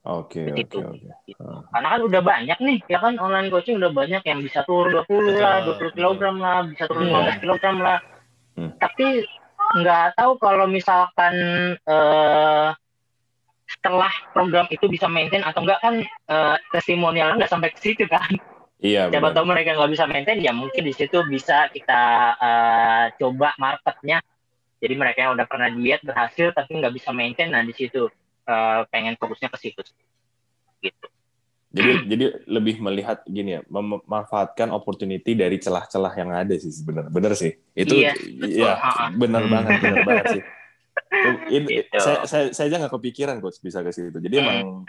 [0.05, 1.09] Oke, oke, oke.
[1.41, 1.65] Ah.
[1.73, 5.41] Karena kan udah banyak nih, ya kan online coaching udah banyak yang bisa turun 20
[5.41, 7.99] lah, 20 kilogram lah, bisa turun 15 kilogram lah.
[8.53, 8.77] Hmm.
[8.77, 9.25] Tapi
[9.81, 11.35] nggak tahu kalau misalkan
[11.89, 12.77] uh,
[13.65, 18.29] setelah program itu bisa maintain atau enggak kan uh, testimonialnya nggak sampai ke situ kan
[18.85, 19.09] Iya.
[19.09, 22.03] Siapa tahu mereka nggak bisa maintain, ya mungkin di situ bisa kita
[22.37, 24.21] uh, coba marketnya.
[24.77, 28.13] Jadi mereka yang udah pernah diet berhasil tapi nggak bisa maintain, nah di situ
[28.45, 29.81] uh, pengen fokusnya ke situ.
[30.85, 31.07] Gitu.
[31.75, 37.09] Jadi jadi lebih melihat gini ya, memanfaatkan opportunity dari celah-celah yang ada sih sebenarnya.
[37.09, 37.57] Bener sih.
[37.73, 38.13] Itu iya,
[38.45, 38.77] ya
[39.17, 40.43] benar banget, benar banget sih.
[41.51, 41.99] ini gitu.
[41.99, 44.87] saya, saya saya aja nggak kepikiran coach bisa ke situ jadi emang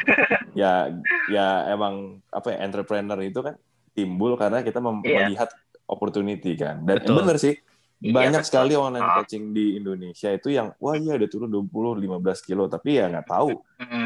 [0.53, 0.89] ya
[1.29, 3.57] ya emang apa ya entrepreneur itu kan
[3.95, 5.25] timbul karena kita yeah.
[5.25, 5.49] melihat
[5.87, 7.23] opportunity kan dan betul.
[7.23, 7.55] bener sih
[8.03, 8.49] iya, banyak betul.
[8.51, 9.15] sekali online ah.
[9.23, 13.27] coaching di Indonesia itu yang wah iya udah turun 20 15 kilo tapi ya nggak
[13.31, 13.55] tahu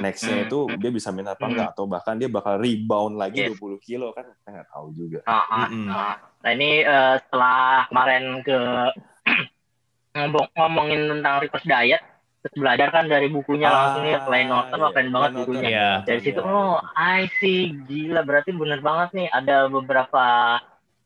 [0.06, 3.58] nextnya itu dia bisa minat apa enggak atau bahkan dia bakal rebound lagi yes.
[3.58, 6.14] 20 kilo kan kita nggak tahu juga uh, uh, uh.
[6.46, 8.60] nah ini uh, setelah kemarin ke
[10.20, 12.02] ngomong ngomongin tentang reverse diet
[12.40, 14.20] terus belajar kan dari bukunya ah, langsung ya.
[14.24, 15.68] Klein Norton iya, keren banget bukunya.
[15.70, 17.76] Iya, dari situ oh I see.
[17.88, 19.28] Gila berarti bener banget nih.
[19.32, 20.26] Ada beberapa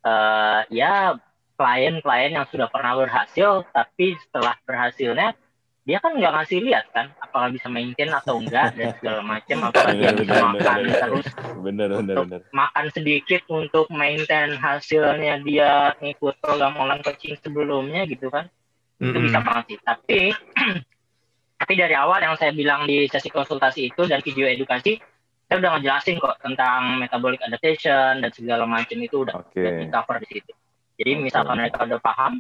[0.06, 1.18] uh, ya
[1.54, 5.38] klien-klien yang sudah pernah berhasil tapi setelah berhasilnya
[5.84, 9.92] dia kan nggak ngasih lihat kan apakah bisa maintain atau enggak dan segala macam apakah
[9.92, 11.28] dia bisa makan bener, terus.
[11.60, 12.42] Bener, bener, bener.
[12.56, 18.48] makan sedikit untuk maintain hasilnya dia ngikut program online coaching sebelumnya gitu kan.
[18.96, 19.24] Itu mm -hmm.
[19.28, 19.80] bisa banget sih.
[19.84, 20.20] Tapi
[21.58, 25.00] tapi dari awal yang saya bilang di sesi konsultasi itu dan video edukasi
[25.48, 29.62] saya udah ngejelasin kok tentang metabolic adaptation dan segala macam itu udah, okay.
[29.62, 30.52] udah di cover di situ
[30.98, 31.24] jadi okay.
[31.24, 32.34] misalkan mereka udah paham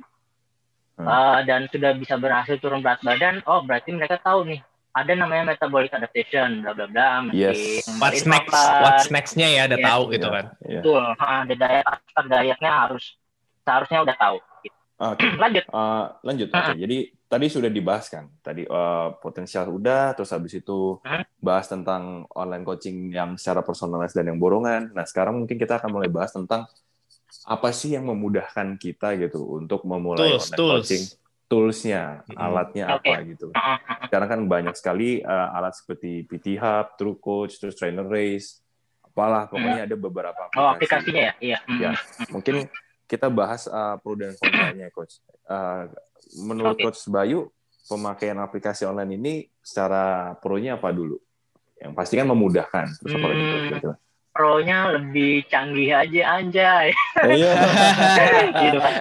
[0.97, 1.07] hmm.
[1.07, 4.59] uh, dan sudah bisa berhasil turun berat badan oh berarti mereka tahu nih
[4.93, 7.85] ada namanya metabolic adaptation bla bla bla yes.
[7.97, 9.87] what's next what's nextnya ya udah yes.
[9.87, 10.81] tahu gitu kan yeah.
[10.81, 13.03] betul uh, the diet after dietnya harus
[13.63, 14.37] seharusnya udah tahu
[15.03, 15.35] Okay.
[15.35, 15.65] lanjut.
[15.67, 16.47] Uh, lanjut.
[16.47, 16.63] Uh -huh.
[16.71, 16.75] Okay.
[16.79, 16.97] Jadi
[17.33, 18.29] tadi sudah dibahas kan.
[18.45, 21.01] Tadi uh, potensial udah, terus habis itu
[21.41, 24.93] bahas tentang online coaching yang secara personalis dan yang borongan.
[24.93, 26.69] Nah sekarang mungkin kita akan mulai bahas tentang
[27.49, 30.73] apa sih yang memudahkan kita gitu untuk memulai tools, online tools.
[30.85, 31.03] coaching.
[31.43, 32.45] Toolsnya, mm -hmm.
[32.45, 33.13] alatnya okay.
[33.13, 33.47] apa gitu.
[34.09, 38.63] Sekarang kan banyak sekali uh, alat seperti PT Hub, True Coach, terus Trainer Race,
[39.05, 40.57] apalah pokoknya ada beberapa aplikasi.
[40.57, 41.59] Oh aplikasinya ya, iya.
[41.77, 41.91] Ya,
[42.33, 42.65] mungkin
[43.13, 45.21] kita bahas uh, pro dan kontranya, coach.
[45.45, 45.85] Uh,
[46.41, 46.89] menurut okay.
[46.89, 47.45] coach Bayu,
[47.85, 51.21] pemakaian aplikasi online ini secara pro-nya apa dulu?
[51.77, 52.85] Yang pasti kan memudahkan.
[52.97, 53.43] Terus apa lagi?
[53.69, 53.89] Gitu.
[54.33, 56.89] Pro-nya lebih canggih aja anjay.
[57.21, 57.53] Iya.
[58.65, 58.93] gitu kan.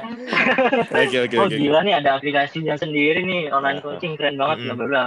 [0.93, 4.87] Oke oke Oh gila nih ada aplikasinya sendiri nih online coaching keren banget bla bla
[4.93, 5.05] bla.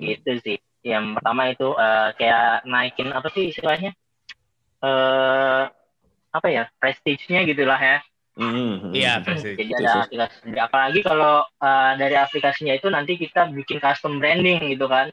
[0.00, 0.56] Gitu sih.
[0.80, 3.92] Yang pertama itu uh, kayak naikin apa sih istilahnya?
[4.80, 5.68] Eh uh,
[6.32, 6.64] apa ya?
[6.80, 8.00] Prestige-nya gitulah ya
[8.38, 8.94] Mm-hmm.
[8.94, 10.60] Iya, Jadi ada aplikasi sendiri.
[10.62, 15.10] Apalagi kalau uh, dari aplikasinya itu nanti kita bikin custom branding gitu kan.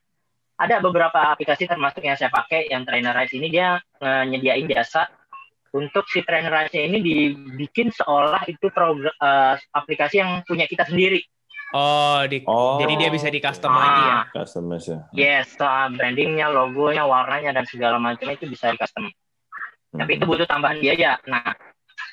[0.55, 5.09] Ada beberapa aplikasi termasuk yang saya pakai yang Trainerize ini dia uh, nyediain jasa
[5.75, 11.19] untuk si Trainerize ini dibikin seolah itu program uh, aplikasi yang punya kita sendiri.
[11.75, 12.79] Oh, di, oh.
[12.79, 14.17] jadi dia bisa di custom ah, lagi ya?
[14.31, 14.99] Customize ya.
[15.11, 19.11] Yes, uh, brandingnya, logonya, warnanya dan segala macam itu bisa di custom.
[19.91, 19.99] Hmm.
[19.99, 21.19] Tapi itu butuh tambahan biaya.
[21.27, 21.51] Nah,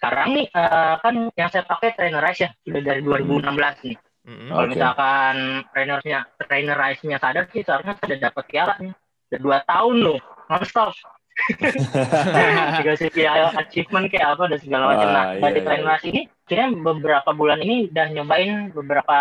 [0.02, 3.96] sekarang nih uh, kan yang saya pakai trainerize ya sudah dari 2016 nih.
[4.26, 4.48] Mm-hmm.
[4.50, 4.70] Kalau okay.
[4.74, 5.34] misalkan
[5.70, 8.94] trainernya trainerize-nya sadar sih seharusnya sudah dapat piala nih.
[9.30, 10.18] Sudah dua tahun loh,
[10.50, 10.90] nonstop.
[12.82, 15.06] Dikasih piala achievement kayak apa dan segala macam.
[15.06, 15.66] Nah, iya, dari iya.
[15.70, 19.18] trainerize ini, kira beberapa bulan ini udah nyobain beberapa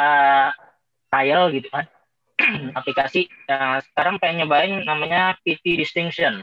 [1.14, 1.86] trial gitu kan.
[2.82, 3.30] aplikasi.
[3.46, 6.42] Nah, sekarang pengen nyobain namanya PT Distinction.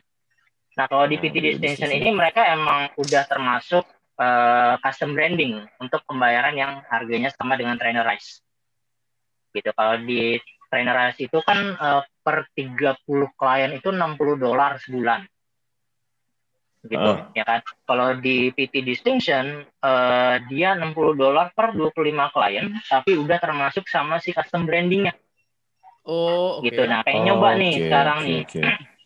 [0.78, 3.82] Nah, kalau di PT Distinction ini mereka emang udah termasuk
[4.18, 8.42] uh, custom branding untuk pembayaran yang harganya sama dengan trainerize.
[9.54, 9.70] Gitu.
[9.72, 10.36] Kalau di
[10.68, 13.00] trainerize itu kan uh, per 30
[13.38, 15.24] klien itu 60 dolar sebulan.
[16.84, 17.30] Gitu, uh.
[17.32, 17.62] ya kan.
[17.86, 24.20] Kalau di PT Distinction uh, dia 60 dolar per 25 klien, tapi udah termasuk sama
[24.20, 25.14] si custom brandingnya.
[26.08, 26.72] Oh, okay.
[26.72, 26.88] gitu.
[26.88, 28.42] Nah, kayak oh, nyoba nih okay, sekarang okay, nih.
[28.44, 28.96] Okay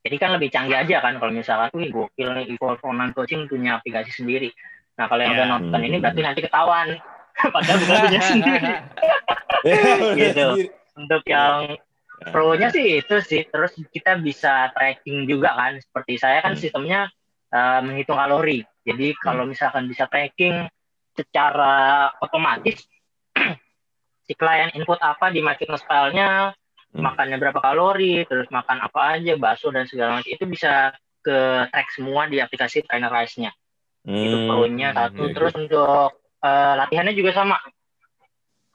[0.00, 3.76] jadi kan lebih canggih aja kan kalau misalkan, wih gokil nih Evolve Online Coaching punya
[3.76, 4.48] aplikasi sendiri.
[4.96, 5.44] Nah kalau yang yeah.
[5.44, 6.88] udah nonton ini berarti nanti ketahuan.
[7.54, 8.72] Padahal bukan punya sendiri.
[10.24, 10.46] gitu.
[10.96, 11.76] Untuk yang
[12.32, 13.44] pro-nya sih itu sih.
[13.44, 15.76] Terus kita bisa tracking juga kan.
[15.76, 16.60] Seperti saya kan hmm.
[16.64, 17.12] sistemnya
[17.52, 18.64] uh, menghitung kalori.
[18.80, 19.52] Jadi kalau hmm.
[19.52, 20.64] misalkan bisa tracking
[21.12, 22.88] secara otomatis
[24.24, 26.56] si klien input apa di marketing style-nya,
[26.94, 27.02] hmm.
[27.02, 31.88] makannya berapa kalori, terus makan apa aja, bakso dan segala macam itu bisa ke track
[31.92, 33.52] semua di aplikasi Trainerize-nya.
[34.04, 34.16] Hmm.
[34.16, 35.28] Itu poinnya satu.
[35.28, 35.34] Hmm.
[35.36, 36.08] Terus untuk
[36.40, 37.56] uh, latihannya juga sama.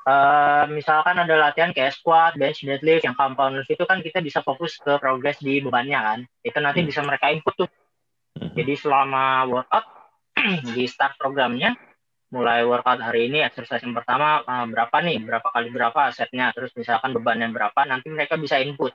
[0.06, 4.78] Uh, misalkan ada latihan kayak squat, bench, deadlift, yang compound itu kan kita bisa fokus
[4.78, 6.20] ke progres di bebannya kan.
[6.46, 6.90] Itu nanti hmm.
[6.94, 7.70] bisa mereka input tuh.
[8.38, 8.54] Hmm.
[8.54, 9.86] Jadi selama workout
[10.78, 11.74] di start programnya
[12.34, 15.22] mulai workout hari ini exercise yang pertama uh, berapa nih?
[15.22, 16.50] Berapa kali berapa setnya?
[16.56, 18.94] Terus misalkan beban yang berapa nanti mereka bisa input.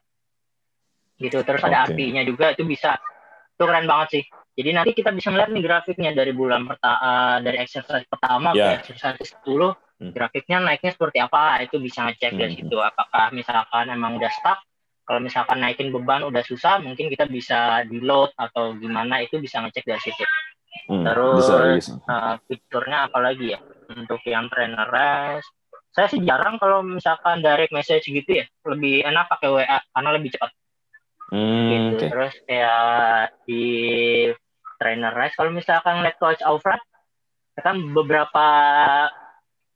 [1.20, 1.38] Gitu.
[1.44, 1.70] Terus okay.
[1.70, 2.98] ada artinya juga itu bisa.
[3.54, 4.24] Itu keren banget sih.
[4.60, 8.76] Jadi nanti kita bisa melihat nih grafiknya dari bulan pertama uh, dari exercise pertama yeah.
[8.82, 10.10] ke exercise 10 hmm.
[10.10, 11.62] grafiknya naiknya seperti apa?
[11.62, 12.40] Itu bisa ngecek hmm.
[12.40, 12.76] dari situ.
[12.82, 14.58] Apakah misalkan emang udah stuck?
[15.06, 19.82] Kalau misalkan naikin beban udah susah mungkin kita bisa deload atau gimana itu bisa ngecek
[19.82, 20.22] dari situ
[20.88, 21.92] Hmm, Terus bisa, bisa.
[22.06, 23.60] Uh, fiturnya apa lagi ya?
[23.90, 25.50] Untuk yang trainer rest,
[25.90, 30.30] saya sih jarang kalau misalkan direct message gitu ya, lebih enak pakai WA karena lebih
[30.32, 30.50] cepat.
[31.30, 31.94] Hmm, gitu.
[31.98, 32.08] okay.
[32.08, 33.64] Terus kayak di
[34.78, 36.80] trainer rest, kalau misalkan lihat coach Alfred,
[37.60, 38.46] kan beberapa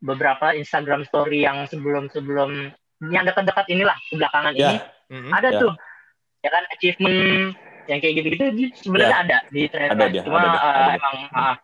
[0.04, 2.72] beberapa Instagram story yang sebelum sebelum
[3.12, 4.76] yang dekat-dekat inilah belakangan yeah.
[4.76, 4.78] ini
[5.12, 5.32] mm -hmm.
[5.32, 5.60] ada yeah.
[5.60, 5.72] tuh
[6.44, 7.56] ya kan achievement
[7.88, 8.44] yang kayak gitu-gitu
[8.80, 9.24] sebenarnya ya.
[9.24, 10.92] ada di trainer ada dia, cuma ada, uh, ada.
[10.96, 11.54] emang uh,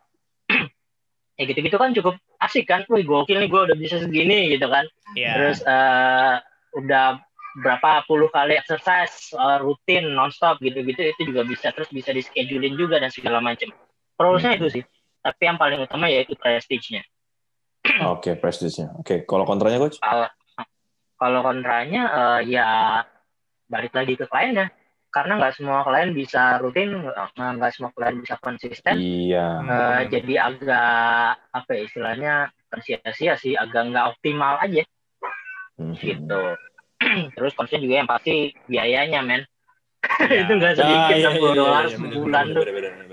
[1.39, 4.85] ya gitu-gitu kan cukup asik kan wih gokil nih gue udah bisa segini gitu kan
[5.17, 5.35] yeah.
[5.37, 6.41] terus uh,
[6.77, 7.21] udah
[7.59, 12.79] berapa puluh kali exercise uh, rutin nonstop gitu-gitu itu juga bisa terus bisa di schedulein
[12.79, 13.75] juga dan segala macam
[14.15, 14.59] prosesnya hmm.
[14.63, 14.85] itu sih
[15.21, 17.03] tapi yang paling utama yaitu prestige-nya
[18.07, 19.19] oke okay, prestige-nya oke okay.
[19.27, 20.31] kalau kontranya coach uh,
[21.19, 23.03] kalau kontranya uh, ya
[23.67, 24.71] balik lagi ke kliennya
[25.11, 28.95] karena nggak semua klien bisa rutin nggak semua klien bisa konsisten.
[28.95, 29.47] Iya.
[29.67, 32.35] Uh, jadi agak apa ya istilahnya
[32.79, 34.87] sia-sia sih agak nggak optimal aja.
[35.81, 35.95] Mm-hmm.
[35.99, 36.43] gitu.
[37.37, 39.43] Terus konsisten juga yang pasti biayanya men.
[39.43, 39.49] Ya.
[40.49, 42.65] itu nggak sedikit ah, iya, iya, dolar iya, sebulan tuh.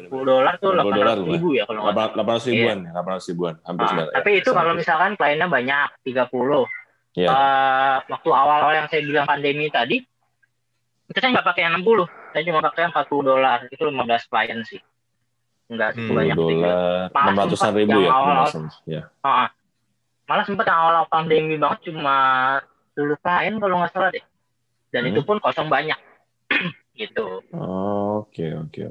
[0.07, 2.91] sepuluh dolar tuh delapan ratus ribu ya kalau delapan ratus ribuan iya.
[2.95, 6.63] delapan ratus ribuan hampir nah, tapi itu kalau misalkan kliennya banyak tiga puluh.
[7.17, 7.33] Yeah.
[7.33, 10.05] uh, waktu awal-awal yang saya bilang pandemi tadi
[11.07, 12.03] itu saya nggak pakai yang 60
[12.35, 13.57] saya cuma pakai yang 40 dolar.
[13.71, 14.81] Itu 15 klien sih.
[15.67, 16.77] Nggak hmm, banyak dolar
[17.11, 18.47] enam ratusan ribu ya awal,
[18.87, 19.01] ya.
[19.19, 19.47] Uh,
[20.29, 22.15] malah sempat yang awal pandemi banget cuma
[22.95, 24.25] 10 klien kalau nggak salah deh.
[24.91, 25.11] Dan hmm.
[25.15, 25.99] itu pun kosong banyak.
[26.97, 27.45] Gitu.
[27.53, 28.89] Oke oke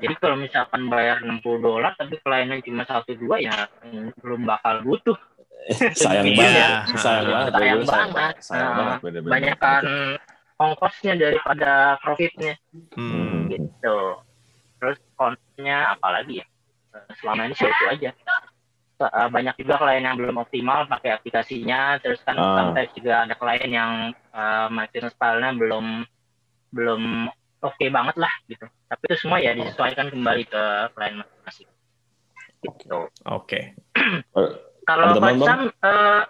[0.00, 4.80] jadi kalau misalkan bayar 60 dolar tapi kliennya cuma satu dua ya hmm, belum bakal
[4.86, 5.18] butuh.
[5.98, 6.98] Sayang banget.
[6.98, 8.34] Sayang banget sayang banget.
[8.42, 9.82] sayang banget banyak kan
[10.62, 12.54] ongkosnya daripada profitnya.
[12.94, 13.50] Hmm.
[13.50, 13.98] gitu.
[14.78, 16.46] Terus kontennya apalagi ya?
[17.18, 18.10] Selama ini itu aja.
[19.02, 21.98] Eh, banyak juga klien yang belum optimal pakai aplikasinya.
[21.98, 22.54] Terus kan uh.
[22.62, 23.92] sometimes juga ada klien yang
[24.30, 26.06] uh, marketing style-nya belum
[26.72, 27.02] belum
[27.62, 28.66] oke okay banget lah gitu.
[28.86, 30.62] Tapi itu semua ya disesuaikan kembali ke
[30.94, 31.68] klien masing-masing.
[32.62, 32.98] Gitu.
[33.26, 33.74] Oke.
[34.88, 36.22] Kalau Coach Sam uh,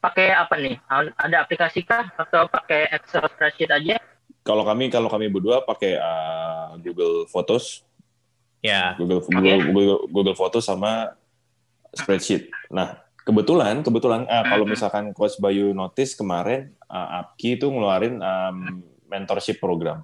[0.00, 0.80] pakai apa nih?
[1.14, 3.96] Ada aplikasi kah atau pakai Excel spreadsheet aja?
[4.40, 7.84] Kalau kami kalau kami berdua pakai uh, Google Photos.
[8.64, 8.96] Ya.
[8.96, 9.68] Google Google, okay.
[9.72, 11.14] Google Google Photos sama
[11.92, 12.48] spreadsheet.
[12.72, 18.80] Nah, kebetulan kebetulan uh, kalau misalkan Coach Bayu notice kemarin uh, Apki itu ngeluarin um,
[19.06, 20.02] mentorship program.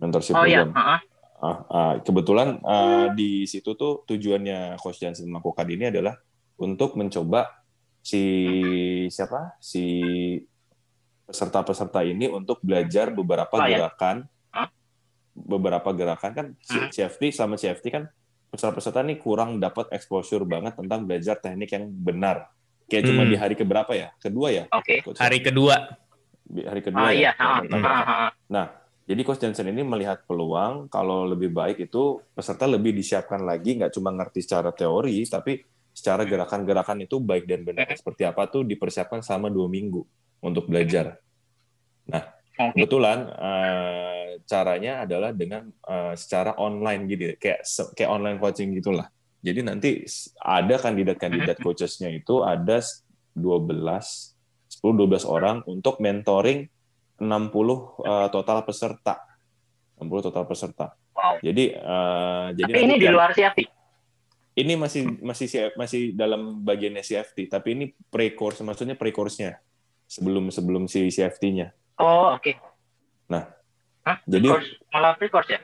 [0.00, 0.64] Mentorship oh, iya.
[0.64, 0.72] program.
[0.72, 0.80] Iya.
[0.80, 1.00] Uh -huh.
[1.40, 6.12] Uh, uh, kebetulan uh, di situ tuh tujuannya Coach Jansen melakukan ini adalah
[6.60, 7.59] untuk mencoba
[8.02, 8.22] si
[9.12, 9.56] siapa?
[9.62, 9.84] Si
[11.30, 14.26] peserta-peserta ini untuk belajar beberapa oh, gerakan.
[14.26, 14.30] Ya?
[15.30, 16.90] beberapa gerakan kan hmm.
[16.90, 18.04] CFT sama CFT kan
[18.50, 22.50] peserta-peserta ini kurang dapat exposure banget tentang belajar teknik yang benar.
[22.90, 23.10] Kayak hmm.
[23.14, 24.10] cuma di hari keberapa ya?
[24.18, 24.64] Kedua ya?
[24.68, 25.06] Okay.
[25.16, 25.96] hari kedua.
[26.50, 27.30] Hari kedua oh, ya?
[27.30, 27.32] iya.
[28.50, 28.74] nah
[29.06, 33.94] jadi Coach Johnson ini melihat peluang kalau lebih baik itu peserta lebih disiapkan lagi nggak
[33.94, 39.20] cuma ngerti secara teori tapi secara gerakan-gerakan itu baik dan benar seperti apa tuh dipersiapkan
[39.20, 40.02] selama dua minggu
[40.40, 41.18] untuk belajar.
[42.08, 42.24] Nah,
[42.56, 49.08] kebetulan uh, caranya adalah dengan uh, secara online gitu, kayak kayak online coaching gitulah.
[49.40, 49.90] Jadi nanti
[50.44, 52.84] ada kandidat-kandidat coachesnya itu ada
[53.32, 54.36] 12 10
[54.84, 56.68] 12 orang untuk mentoring
[57.20, 59.24] 60 uh, total peserta.
[59.96, 60.86] 60 total peserta.
[61.16, 61.40] Wow.
[61.40, 63.79] Jadi uh, jadi ini di luar siapa?
[64.60, 69.56] Ini masih masih masih dalam bagiannya CFT, tapi ini pre-course, maksudnya pre-course-nya
[70.04, 71.72] sebelum sebelum si CFT-nya.
[71.96, 72.44] Oh, oke.
[72.44, 72.54] Okay.
[73.30, 73.48] Nah,
[74.04, 74.18] Hah?
[74.28, 75.60] jadi course, malah pre-course ya?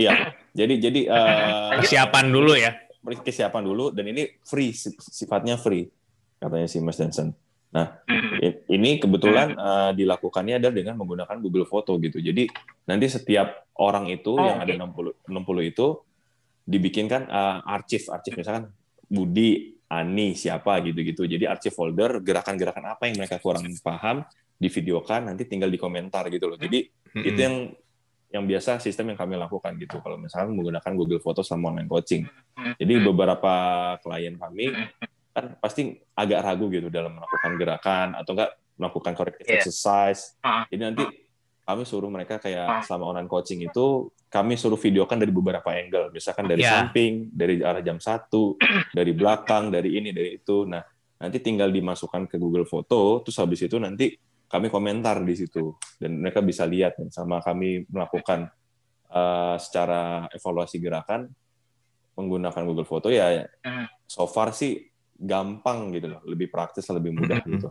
[0.00, 0.32] Iya.
[0.56, 2.74] jadi jadi uh, kesiapan dulu ya.
[3.00, 5.88] Kesiapan dulu dan ini free sifatnya free
[6.40, 7.32] katanya si Mas Johnson.
[7.70, 8.66] Nah, hmm.
[8.66, 12.18] ini kebetulan uh, dilakukannya adalah dengan menggunakan Google Foto gitu.
[12.18, 12.50] Jadi
[12.90, 14.74] nanti setiap orang itu oh, yang okay.
[14.74, 15.86] ada 60 60 itu
[16.64, 18.70] dibikinkan uh, arsip arsip misalkan
[19.10, 21.26] Budi Ani siapa gitu-gitu.
[21.26, 24.22] Jadi arsip folder gerakan-gerakan apa yang mereka kurang paham
[24.54, 26.58] divideokan nanti tinggal di komentar gitu loh.
[26.60, 27.24] Jadi hmm.
[27.26, 27.56] itu yang
[28.30, 29.98] yang biasa sistem yang kami lakukan gitu.
[29.98, 32.22] Kalau misalnya menggunakan Google Foto sama online coaching.
[32.78, 33.54] Jadi beberapa
[33.98, 34.70] klien kami
[35.34, 39.58] kan pasti agak ragu gitu dalam melakukan gerakan atau enggak melakukan corrective yeah.
[39.58, 40.38] exercise.
[40.70, 41.04] Jadi nanti
[41.66, 46.46] kami suruh mereka kayak selama online coaching itu kami suruh videokan dari beberapa angle, misalkan
[46.46, 46.86] dari yeah.
[46.86, 48.54] samping, dari arah jam satu,
[48.96, 50.62] dari belakang, dari ini, dari itu.
[50.70, 50.80] Nah,
[51.18, 54.14] nanti tinggal dimasukkan ke Google Foto, terus habis itu nanti
[54.50, 58.50] kami komentar di situ dan mereka bisa lihat sama kami melakukan
[59.14, 61.30] uh, secara evaluasi gerakan
[62.18, 64.10] menggunakan Google Foto ya hmm.
[64.10, 67.70] so far sih gampang gitu loh, lebih praktis, lebih mudah gitu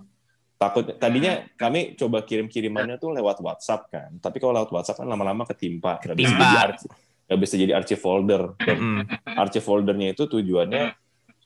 [0.60, 5.08] takut tadinya kami coba kirim kirimannya tuh lewat WhatsApp kan tapi kalau lewat WhatsApp kan
[5.08, 6.04] lama-lama ketimpa.
[6.04, 6.94] Nggak bisa jadi archive,
[7.40, 8.44] bisa jadi archive folder.
[8.60, 10.92] Dan archive foldernya itu tujuannya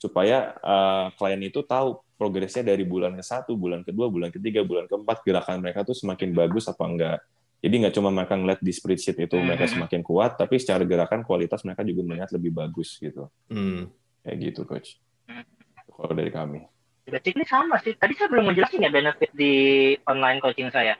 [0.02, 4.89] supaya uh, klien itu tahu progresnya dari bulan ke satu bulan kedua bulan ketiga bulan
[4.89, 7.19] keempat gerakan mereka tuh semakin bagus apa enggak.
[7.63, 11.63] Jadi nggak cuma mereka ngeliat di spreadsheet itu mereka semakin kuat tapi secara gerakan kualitas
[11.63, 13.30] mereka juga melihat lebih bagus gitu.
[13.47, 13.93] Hmm.
[14.26, 14.99] kayak gitu coach.
[15.93, 16.72] Kalau dari kami
[17.08, 17.94] basically sama sih.
[17.96, 19.54] Tadi saya belum menjelaskan ya benefit di
[20.08, 20.96] online coaching saya.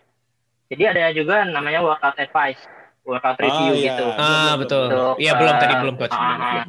[0.72, 2.60] Jadi ada juga namanya workout advice,
[3.06, 3.86] workout ah, review iya.
[3.94, 4.06] gitu.
[4.16, 4.86] Ah betul.
[5.20, 6.16] Iya belum tadi belum coach.
[6.16, 6.64] Uh, uh,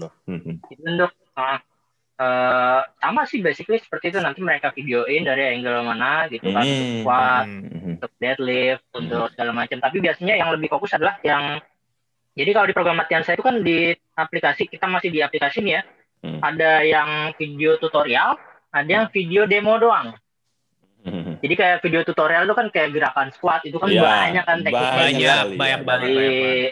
[0.68, 1.58] itu untuk uh,
[2.20, 6.84] uh, sama sih basically seperti itu nanti mereka videoin dari angle mana gitu kan untuk
[6.84, 7.00] hmm.
[7.02, 7.92] squat, hmm.
[7.96, 9.00] untuk deadlift, hmm.
[9.00, 9.78] untuk segala macam.
[9.80, 11.58] Tapi biasanya yang lebih fokus adalah yang
[12.34, 15.74] jadi kalau di program latihan saya itu kan di aplikasi kita masih di aplikasi nih
[15.80, 15.82] ya.
[16.24, 16.40] Hmm.
[16.40, 18.40] Ada yang video tutorial,
[18.74, 20.18] ada yang video demo doang.
[21.44, 24.96] Jadi kayak video tutorial itu kan kayak gerakan squat itu kan ya, banyak kan tekniknya
[24.96, 25.36] banyak, ya.
[25.52, 26.24] banyak banget dari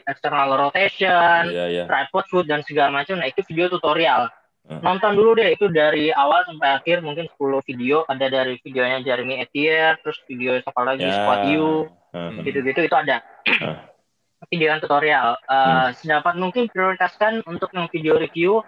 [0.08, 1.84] external rotation, ya, ya.
[1.84, 3.20] tripod foot dan segala macam.
[3.20, 4.32] Nah itu video tutorial.
[4.62, 4.80] Hmm.
[4.80, 9.42] Nonton dulu deh itu dari awal sampai akhir mungkin 10 video ada dari videonya Jeremy
[9.44, 11.12] Etier, terus video apa lagi ya.
[11.12, 12.40] squat you, hmm.
[12.40, 13.20] gitu-gitu itu ada.
[13.44, 13.76] Hmm.
[14.50, 15.36] video tutorial.
[15.44, 15.88] Uh, hmm.
[16.00, 18.64] Sedapat mungkin prioritaskan untuk yang video review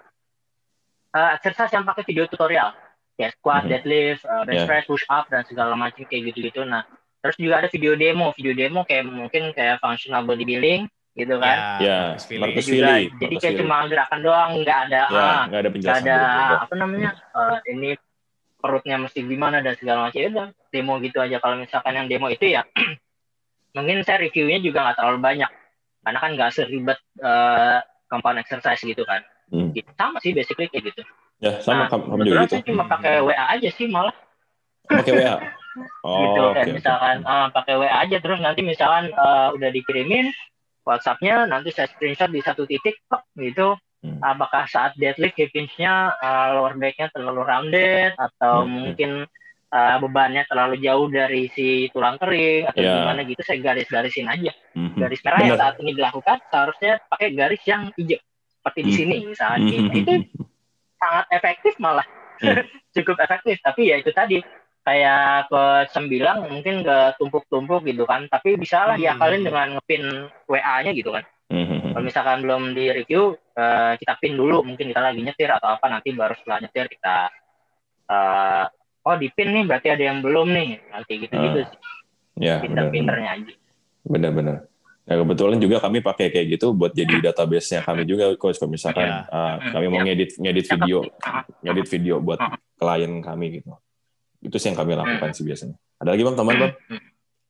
[1.16, 2.83] uh, exercise yang pakai video tutorial
[3.14, 3.70] ya squat, mm-hmm.
[3.70, 4.68] deadlift, uh, bench yeah.
[4.68, 6.66] press, push up dan segala macam kayak gitu-gitu.
[6.66, 6.82] Nah,
[7.22, 11.78] terus juga ada video demo, video demo kayak mungkin kayak functional bodybuilding gitu kan.
[11.78, 12.58] Ya, yeah, yeah.
[12.58, 12.90] juga.
[13.22, 16.02] Jadi kayak cuma gerakan doang, nggak ada yeah, ah, nggak ada penjelasan.
[16.02, 17.10] Nggak ada apa namanya?
[17.30, 17.90] Uh, ini
[18.58, 20.18] perutnya mesti gimana dan segala macam.
[20.18, 21.36] Ya udah, demo gitu aja.
[21.38, 22.66] Kalau misalkan yang demo itu ya
[23.78, 25.50] mungkin saya reviewnya juga nggak terlalu banyak
[26.04, 27.78] karena kan nggak seribet uh,
[28.10, 29.22] compound exercise gitu kan.
[29.54, 29.70] Hmm.
[29.70, 29.86] Gitu.
[29.94, 31.02] Sama sih basically kayak gitu.
[31.42, 32.54] Ya, sama nah, kamu juga gitu.
[32.56, 34.14] Saya cuma pakai WA aja sih malah.
[34.86, 35.38] Pakai WA.
[36.06, 37.34] Oh, gitu okay, kayak misalkan okay.
[37.34, 40.30] uh, pakai WA aja terus nanti misalkan uh, udah dikirimin
[40.86, 43.74] WhatsApp-nya nanti saya screenshot di satu titik kok gitu
[44.04, 44.20] Hmm.
[44.20, 48.92] Apakah saat deadlift hip hinge-nya uh, lower back-nya terlalu rounded atau hmm.
[48.92, 49.10] mungkin
[49.72, 53.00] uh, bebannya terlalu jauh dari si tulang kering atau yeah.
[53.00, 54.52] gimana gitu saya garis-garisin aja.
[54.76, 54.98] Mm-hmm.
[55.00, 58.20] Garis merah yang saat ini dilakukan seharusnya pakai garis yang hijau
[58.60, 59.58] seperti di sini misalnya.
[59.64, 59.88] Mm-hmm.
[59.88, 60.14] Nah, itu
[61.04, 62.06] sangat efektif malah.
[62.40, 62.64] Mm.
[62.96, 64.40] Cukup efektif tapi ya itu tadi.
[64.84, 65.64] Kayak ke
[65.96, 68.28] sembilan mungkin ke tumpuk-tumpuk gitu kan.
[68.28, 71.24] Tapi bisa lah ya kalian dengan ngepin WA-nya gitu kan.
[71.44, 71.92] Mm-hmm.
[71.92, 74.60] kalau misalkan belum di review uh, kita pin dulu.
[74.60, 77.32] Mungkin kita lagi nyetir atau apa nanti baru setelah nyetir kita
[78.12, 78.64] uh,
[79.08, 80.68] oh di pin nih berarti ada yang belum nih.
[80.92, 81.78] Nanti gitu gitu uh, sih.
[82.44, 83.54] Ya pinter-pinternya aja.
[84.04, 84.68] Benar-benar
[85.04, 89.04] Nah, kebetulan juga kami pakai kayak gitu buat jadi database-nya kami juga coach kalau misalkan
[89.04, 89.28] yeah.
[89.28, 91.04] uh, kami mau ngedit ngedit video
[91.60, 92.40] ngedit video buat
[92.80, 93.76] klien kami gitu
[94.40, 96.72] itu sih yang kami lakukan sih biasanya ada lagi bang teman bang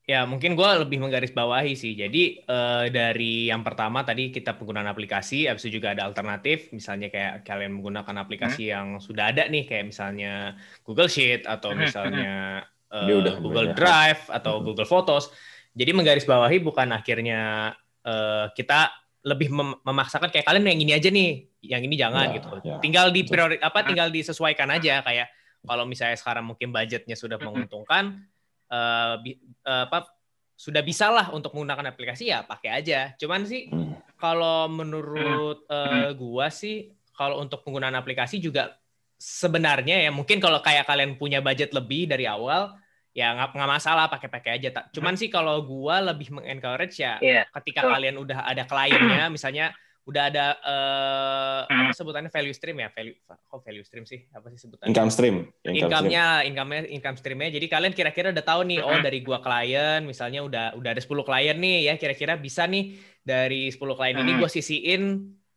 [0.05, 1.97] Ya, mungkin gue lebih menggarisbawahi sih.
[1.97, 7.09] Jadi uh, dari yang pertama tadi kita penggunaan aplikasi, habis itu juga ada alternatif, misalnya
[7.09, 8.73] kayak kalian menggunakan aplikasi hmm.
[8.77, 12.61] yang sudah ada nih, kayak misalnya Google Sheet atau misalnya
[12.93, 14.65] uh, udah Google Drive atau hmm.
[14.69, 15.33] Google Photos.
[15.75, 17.75] Jadi menggarisbawahi bukan akhirnya
[18.07, 18.95] uh, kita
[19.25, 21.31] lebih mem memaksakan kayak kalian yang ini aja nih,
[21.67, 22.49] yang ini jangan ya, gitu.
[22.63, 22.77] Ya.
[22.79, 25.29] Tinggal di priori apa, tinggal disesuaikan aja kayak
[25.65, 28.23] kalau misalnya sekarang mungkin budgetnya sudah menguntungkan
[28.69, 29.17] uh,
[29.65, 30.13] uh, apa
[30.55, 33.17] sudah bisa lah untuk menggunakan aplikasi ya pakai aja.
[33.19, 34.21] Cuman sih hmm.
[34.21, 38.79] kalau menurut uh, gua sih kalau untuk penggunaan aplikasi juga
[39.19, 42.77] sebenarnya ya mungkin kalau kayak kalian punya budget lebih dari awal
[43.15, 44.69] ya nggak nggak masalah pakai-pakai aja.
[44.91, 47.47] Cuman sih kalau gua lebih mengencourage ya yeah.
[47.63, 49.71] ketika kalian udah ada kliennya misalnya
[50.05, 51.97] udah ada uh, apa hmm.
[51.97, 52.91] sebutannya value stream ya?
[52.93, 54.27] Value kok value stream sih?
[54.35, 54.91] Apa sih sebutannya?
[54.91, 57.55] Income stream income-nya income-nya income streamnya.
[57.55, 59.07] Jadi kalian kira-kira udah tahu nih oh hmm.
[59.07, 63.71] dari gua klien misalnya udah udah ada 10 klien nih ya kira-kira bisa nih dari
[63.71, 64.41] 10 klien ini hmm.
[64.43, 65.03] gua sisiin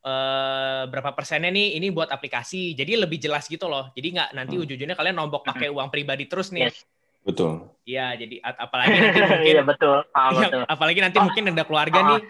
[0.06, 2.78] uh, berapa persennya nih ini buat aplikasi.
[2.78, 3.90] Jadi lebih jelas gitu loh.
[3.98, 6.70] Jadi nggak nanti ujung-ujungnya kalian nombok pakai uang pribadi terus nih.
[6.70, 6.86] Yes
[7.28, 7.76] Betul.
[7.88, 10.00] Iya, jadi apalagi nanti mungkin Iya, betul.
[10.12, 10.64] Ah, ya, betul.
[10.68, 12.22] apalagi nanti ah, mungkin ada keluarga ah, nih.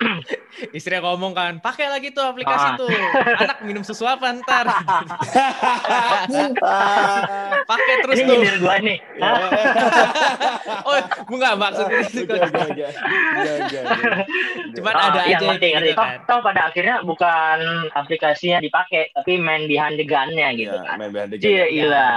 [0.80, 2.76] Istri ngomong kan, pakai lagi tuh aplikasi ah.
[2.80, 2.88] tuh.
[3.44, 4.64] Anak minum susu apa ntar?
[7.68, 8.40] pakai terus Ini tuh.
[8.40, 8.98] Ini gua nih.
[10.88, 10.96] oh,
[11.28, 12.48] enggak maksudnya itu kan.
[14.80, 16.24] Cuman ada iya, aja ngerti, gitu kan.
[16.24, 17.56] Toh, pada akhirnya bukan
[17.92, 20.96] aplikasinya dipakai, tapi main behind the gun-nya gitu ya, kan.
[21.04, 21.52] Main behind the gun.
[21.52, 22.08] Iya, iya.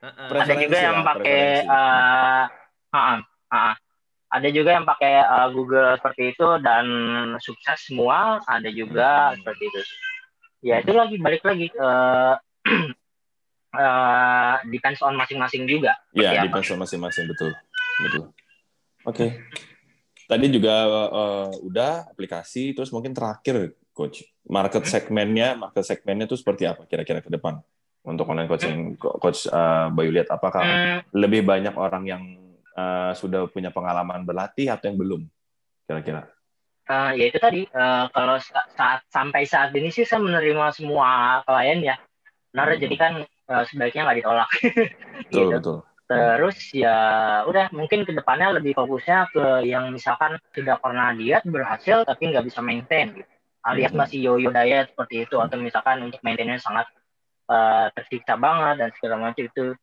[0.00, 2.44] Uh, ada juga yang pakai uh,
[2.88, 3.20] uh, uh,
[3.52, 3.74] uh,
[4.30, 6.86] ada juga yang pakai uh, Google seperti itu dan
[7.42, 8.40] sukses semua.
[8.46, 9.34] Ada juga hmm.
[9.42, 9.80] seperti itu.
[10.60, 12.38] Ya itu lagi balik lagi uh,
[13.76, 15.98] uh, depends on masing-masing juga.
[16.16, 17.52] Ya yeah, depends on masing-masing betul.
[18.00, 18.24] Betul.
[19.04, 19.16] Oke.
[19.16, 19.30] Okay.
[20.30, 24.22] tadi juga uh, udah aplikasi terus mungkin terakhir coach.
[24.46, 27.58] Market segmennya market segmennya itu seperti apa kira-kira ke depan
[28.00, 30.98] untuk online coaching coach uh, Bayu lihat apakah hmm.
[31.12, 32.22] lebih banyak orang yang
[32.72, 35.20] uh, sudah punya pengalaman berlatih atau yang belum
[35.84, 36.24] kira-kira
[36.88, 38.40] uh, ya itu tadi uh, kalau
[38.72, 41.96] saat sampai saat ini sih saya menerima semua klien ya
[42.50, 42.80] benar hmm.
[42.80, 43.12] jadi kan
[43.52, 44.50] uh, sebaiknya nggak ditolak
[45.28, 45.48] betul gitu.
[45.60, 45.78] betul
[46.10, 46.96] terus ya
[47.46, 52.50] udah mungkin ke depannya lebih fokusnya ke yang misalkan sudah pernah diet berhasil tapi nggak
[52.50, 53.30] bisa maintain gitu
[53.62, 54.00] alias hmm.
[54.00, 56.88] masih yo-yo diet seperti itu atau misalkan untuk maintainnya sangat
[57.50, 59.74] uh, tersiksa banget dan segala macam itu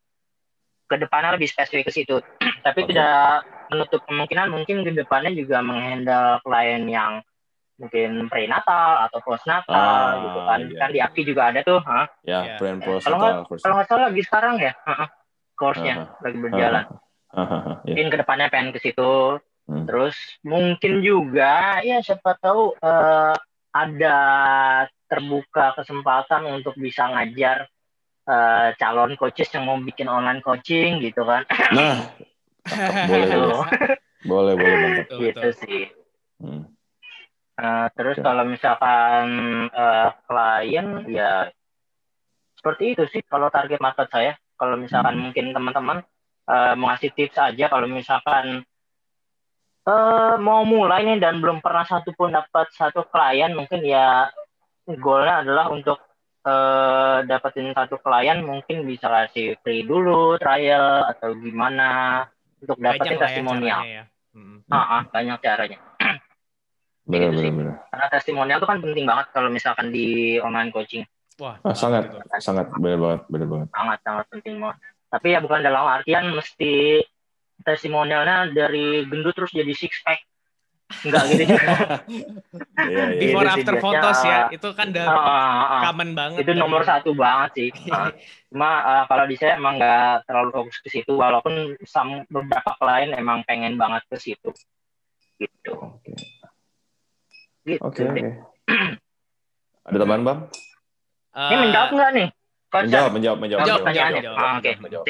[0.87, 2.17] ke depannya lebih spesifik ke situ
[2.65, 2.95] tapi okay.
[2.95, 7.19] tidak menutup kemungkinan mungkin ke depannya juga menghandle klien yang
[7.77, 10.77] mungkin prenatal atau postnatal ah, gitu kan iya.
[10.81, 12.09] kan di API juga ada tuh huh?
[12.25, 12.57] ya yeah.
[12.57, 15.07] pre kalau nggak kalau nggak salah lagi sekarang ya uh-huh.
[15.53, 16.25] course-nya uh-huh.
[16.25, 17.37] lagi berjalan uh-huh.
[17.37, 17.61] Uh-huh.
[17.85, 17.93] Yeah.
[17.93, 19.37] mungkin ke depannya pengen ke situ
[19.69, 19.85] hmm.
[19.85, 23.37] terus mungkin juga ya siapa tahu uh,
[23.77, 24.17] ada
[25.07, 27.67] terbuka kesempatan untuk bisa ngajar
[28.27, 31.47] uh, calon coaches yang mau bikin online coaching gitu kan.
[31.71, 32.11] Nah,
[33.07, 33.49] boleh, gitu.
[34.27, 35.05] boleh, boleh banget.
[35.15, 35.83] Gitu sih.
[36.37, 36.67] Hmm.
[37.57, 39.25] Uh, terus kalau misalkan
[39.73, 41.49] uh, klien ya
[42.53, 44.33] seperti itu sih kalau target market saya.
[44.57, 45.23] Kalau misalkan hmm.
[45.29, 45.97] mungkin teman-teman
[46.49, 48.65] uh, mau ngasih tips aja kalau misalkan
[49.87, 54.27] uh, mau mulai nih dan belum pernah satu pun dapat satu klien mungkin ya
[54.95, 55.99] goalnya adalah untuk
[56.47, 62.23] uh, dapetin satu klien mungkin bisa kasih free dulu trial atau gimana
[62.63, 63.79] untuk dapetin ya testimonial.
[63.83, 64.63] Ya, hmm.
[64.71, 65.79] uh, uh, banyak caranya.
[67.11, 67.75] benar, gitu benar, benar.
[67.91, 71.03] Karena testimonial itu kan penting banget kalau misalkan di online coaching.
[71.37, 72.09] Wah, ah, sangat,
[72.41, 73.67] sangat benar banget, benar banget.
[73.69, 74.77] Sangat, sangat penting banget.
[75.07, 77.03] Tapi ya bukan dalam artian mesti
[77.61, 80.23] testimonialnya dari gendut terus jadi six pack
[80.87, 81.63] Enggak gitu juga.
[82.77, 83.19] Iya, iya.
[83.19, 85.27] Before Gitu sih after biasanya, photos ya, uh, itu kan udah Ah, ah,
[85.67, 85.81] ah.
[85.89, 86.37] common banget.
[86.45, 86.57] itu kan.
[86.57, 87.69] nomor satu banget sih.
[87.91, 88.09] Ah.
[88.47, 93.11] Cuma uh, kalau di saya emang nggak terlalu fokus ke situ, walaupun sam beberapa klien
[93.11, 94.49] emang pengen banget ke situ.
[95.35, 95.73] Gitu.
[95.75, 96.13] Oke.
[97.67, 98.03] Gitu Oke.
[99.87, 100.39] Ada tambahan, Bang?
[101.33, 102.27] Eh, Ini menjawab nggak nih?
[102.67, 103.61] Menjawab, menjawab, menjawab.
[103.63, 104.71] Menjawab, menjawab, Ah, Oke.
[104.79, 105.05] menjawab.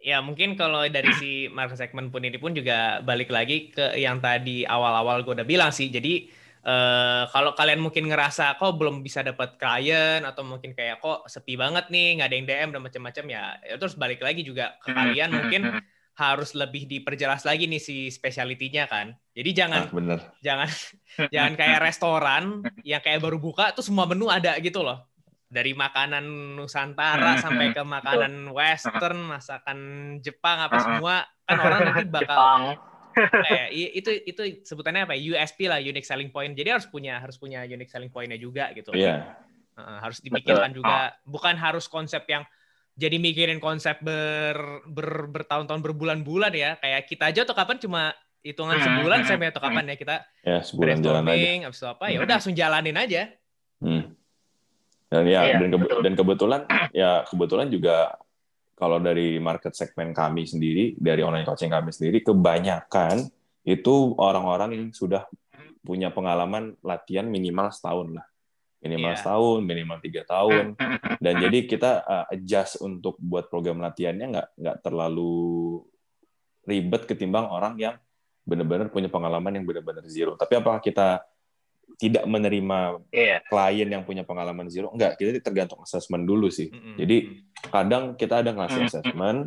[0.00, 4.16] Ya mungkin kalau dari si market segment pun ini pun juga balik lagi ke yang
[4.24, 5.92] tadi awal-awal gue udah bilang sih.
[5.92, 6.24] Jadi
[6.64, 11.52] eh, kalau kalian mungkin ngerasa kok belum bisa dapat klien atau mungkin kayak kok sepi
[11.60, 14.88] banget nih nggak ada yang DM dan macam-macam ya, ya terus balik lagi juga ke
[14.88, 15.62] kalian mungkin
[16.16, 19.06] harus lebih diperjelas lagi nih si speciality-nya kan.
[19.36, 20.20] Jadi jangan Ah, bener.
[20.40, 20.68] jangan
[21.34, 22.44] jangan kayak restoran
[22.84, 25.09] yang kayak baru buka tuh semua menu ada gitu loh
[25.50, 26.24] dari makanan
[26.56, 29.78] Nusantara Hmm, sampai hmm, ke makanan Western masakan
[30.22, 32.38] Jepang apa semua kan orang nanti bakal
[33.42, 33.66] kayak
[33.98, 35.20] itu itu sebutannya apa ya?
[35.34, 36.52] USP lah unique selling point.
[36.54, 38.92] Jadi harus punya harus punya unique selling pointnya juga gitu.
[38.94, 39.14] Iya.
[39.78, 40.80] Heeh, harus dipikirkan Betul.
[40.84, 40.98] juga.
[41.26, 42.44] Bukan harus konsep yang
[42.98, 46.70] jadi mikirin konsep ber, ber bertahun-tahun berbulan-bulan ya.
[46.82, 48.02] Kayak kita aja atau kapan cuma
[48.40, 51.48] hitungan Hmm, sebulan saya atau kapan ya kita Ya, sebulan jalan aja.
[51.68, 53.28] abis itu apa ya udah langsung jalanin aja.
[55.10, 56.00] Dan ya Iya, dan, kebe- betul.
[56.06, 56.60] dan kebetulan
[56.94, 58.14] ya kebetulan juga
[58.78, 63.26] kalau dari market segmen kami sendiri dari online coaching kami sendiri kebanyakan
[63.66, 65.26] itu orang-orang yang sudah
[65.82, 68.26] punya pengalaman latihan minimal setahun lah.
[68.80, 69.18] Minimal Iya.
[69.20, 70.72] setahun minimal tiga tahun.
[70.78, 75.82] Hmm, dan jadi kita uh, adjust untuk buat program latihannya nggak nggak terlalu
[76.64, 77.94] ribet ketimbang orang yang
[78.46, 80.38] benar-benar punya pengalaman yang benar-benar zero.
[80.38, 81.20] Tapi apakah kita
[82.00, 83.44] tidak menerima Iya.
[83.44, 86.96] klien yang punya pengalaman zero enggak kita tergantung assessment dulu sih Mm-mm.
[86.96, 87.16] Jadi,
[87.68, 88.88] kadang kita ada ngasih Hmm.
[88.88, 89.38] assessment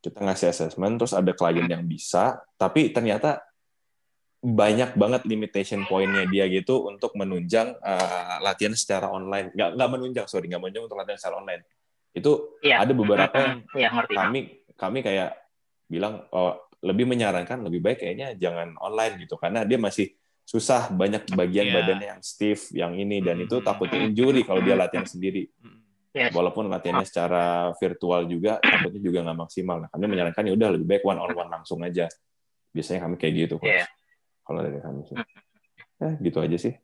[0.00, 3.44] kita ngasih assessment terus ada klien yang bisa tapi ternyata
[4.40, 10.24] banyak banget limitation pointnya dia gitu untuk menunjang uh, latihan secara online nggak nggak menunjang
[10.24, 11.62] sorry nggak menunjang untuk latihan secara online
[12.16, 12.32] itu
[12.64, 12.80] Iya.
[12.80, 14.14] ada beberapa yang Iya, ngerti.
[14.16, 14.40] kami
[14.80, 15.36] kami kayak
[15.84, 20.16] bilang oh, lebih menyarankan lebih baik kayaknya jangan online gitu karena dia masih
[20.50, 21.74] susah banyak bagian Iya.
[21.78, 23.64] badannya yang stiff yang ini dan itu Hmm.
[23.64, 25.46] takutnya injury kalau dia latihan sendiri.
[26.10, 26.34] Yes.
[26.34, 30.86] walaupun latihannya secara virtual juga takutnya juga nggak maksimal nah kami menyarankan ya udah lebih
[30.90, 32.10] baik one on one langsung aja
[32.68, 33.70] biasanya kami kayak gitu Coach.
[33.70, 33.86] Iya.
[34.42, 35.14] kalau dari kami sih
[36.00, 36.74] eh gitu aja sih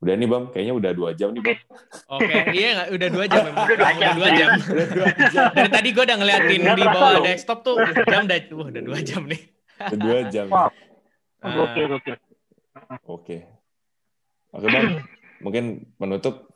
[0.00, 1.58] udah nih bang kayaknya udah dua jam nih bang
[2.08, 3.64] Oke, iya nggak udah dua jam memang.
[3.68, 4.12] Udah dua jam.
[4.16, 4.48] dua jam.
[4.56, 7.76] udah dua jam Dari tadi gue udah ngeliatin di bawah desktop tuh
[8.08, 9.40] jam udah, wah, udah dua jam nih.
[9.76, 10.72] udah dua jam Wow.
[11.44, 12.29] Ah.
[13.06, 13.36] Oke
[14.50, 14.86] oke bang
[15.44, 15.64] mungkin
[15.98, 16.50] penutup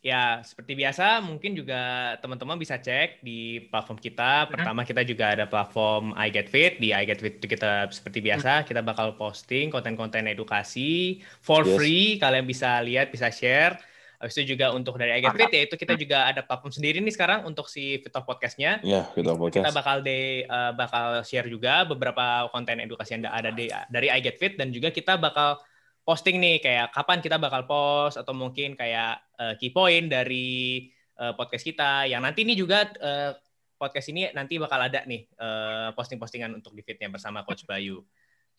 [0.00, 4.48] Ya, seperti biasa, mungkin juga teman-teman bisa cek di platform kita.
[4.48, 6.80] Pertama, kita juga ada platform I Get Fit.
[6.80, 11.76] Di I Get Fit itu kita seperti biasa, kita bakal posting konten-konten edukasi for Yes.
[11.76, 12.16] free.
[12.16, 13.76] Kalian bisa lihat, bisa share.
[14.20, 17.14] Habis itu juga untuk dari I Get Fit, yaitu kita juga ada platform sendiri nih
[17.16, 18.84] sekarang untuk si Fit Talk Podcast-nya.
[18.84, 23.48] ya kita Kita podcast bakal de, eh, bakal share juga beberapa konten edukasi yang ada
[23.48, 25.56] di, dari I Get Fit dan juga kita bakal
[26.04, 31.32] posting nih kayak kapan kita bakal post atau mungkin kayak eh, key point dari eh,
[31.38, 33.32] podcast kita yang nanti ini juga eh,
[33.80, 35.24] podcast ini nanti bakal ada nih
[35.96, 38.04] posting-postingan untuk di fitnya bersama Coach Bayu.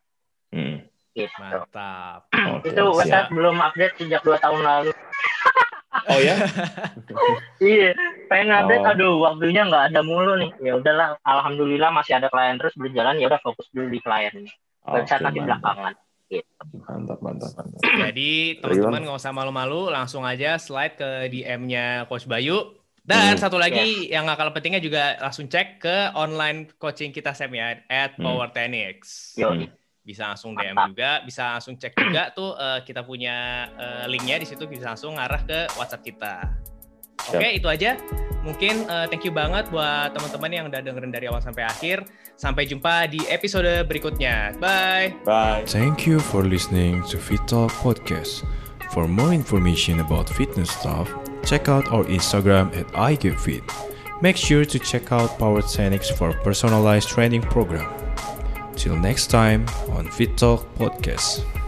[1.12, 1.34] Gitu.
[1.38, 2.26] mantap.
[2.30, 2.96] Oke, Itu siap.
[2.96, 4.90] website belum update sejak dua tahun lalu.
[6.06, 6.34] oh ya
[7.60, 7.90] Iya,
[8.26, 8.90] pengen update, Oh.
[8.90, 10.50] aduh waktunya nggak ada mulu nih.
[10.60, 13.16] Ya udahlah, alhamdulillah masih ada klien terus berjalan.
[13.16, 14.32] Ya udah fokus dulu di klien.
[14.82, 15.94] Website Oke, nanti belakangan.
[16.80, 22.78] mantap mantap mantap Jadi teman-teman nggak usah malu-malu, langsung aja slide ke DM-nya Coach Bayu.
[23.02, 23.42] Dan Hmm.
[23.42, 27.82] satu lagi yang nggak kalah pentingnya juga langsung cek ke online coaching kita Sam ya,
[27.82, 28.22] at Hmm.
[28.22, 29.34] Power Tenix.
[29.34, 29.66] Hmm.
[30.00, 34.46] Bisa langsung DM juga, bisa langsung cek juga tuh eh, kita punya eh, linknya di
[34.48, 36.34] situ bisa langsung ngarah ke WhatsApp kita.
[37.28, 38.00] Oke, itu aja.
[38.40, 42.08] Mungkin eh, thank you banget buat teman-teman yang udah dengerin dari awal sampai akhir.
[42.40, 44.56] Sampai jumpa di episode berikutnya.
[44.56, 45.12] Bye.
[45.28, 48.48] bye Thank you for listening to Fit Talk Podcast.
[48.96, 51.12] For more information about fitness stuff,
[51.44, 53.62] check out our Instagram at iGetFit.
[54.24, 58.09] Make sure to check out Power Tenix for personalized training program.
[58.76, 60.06] Till next time on
[60.36, 61.59] Talk Podcast.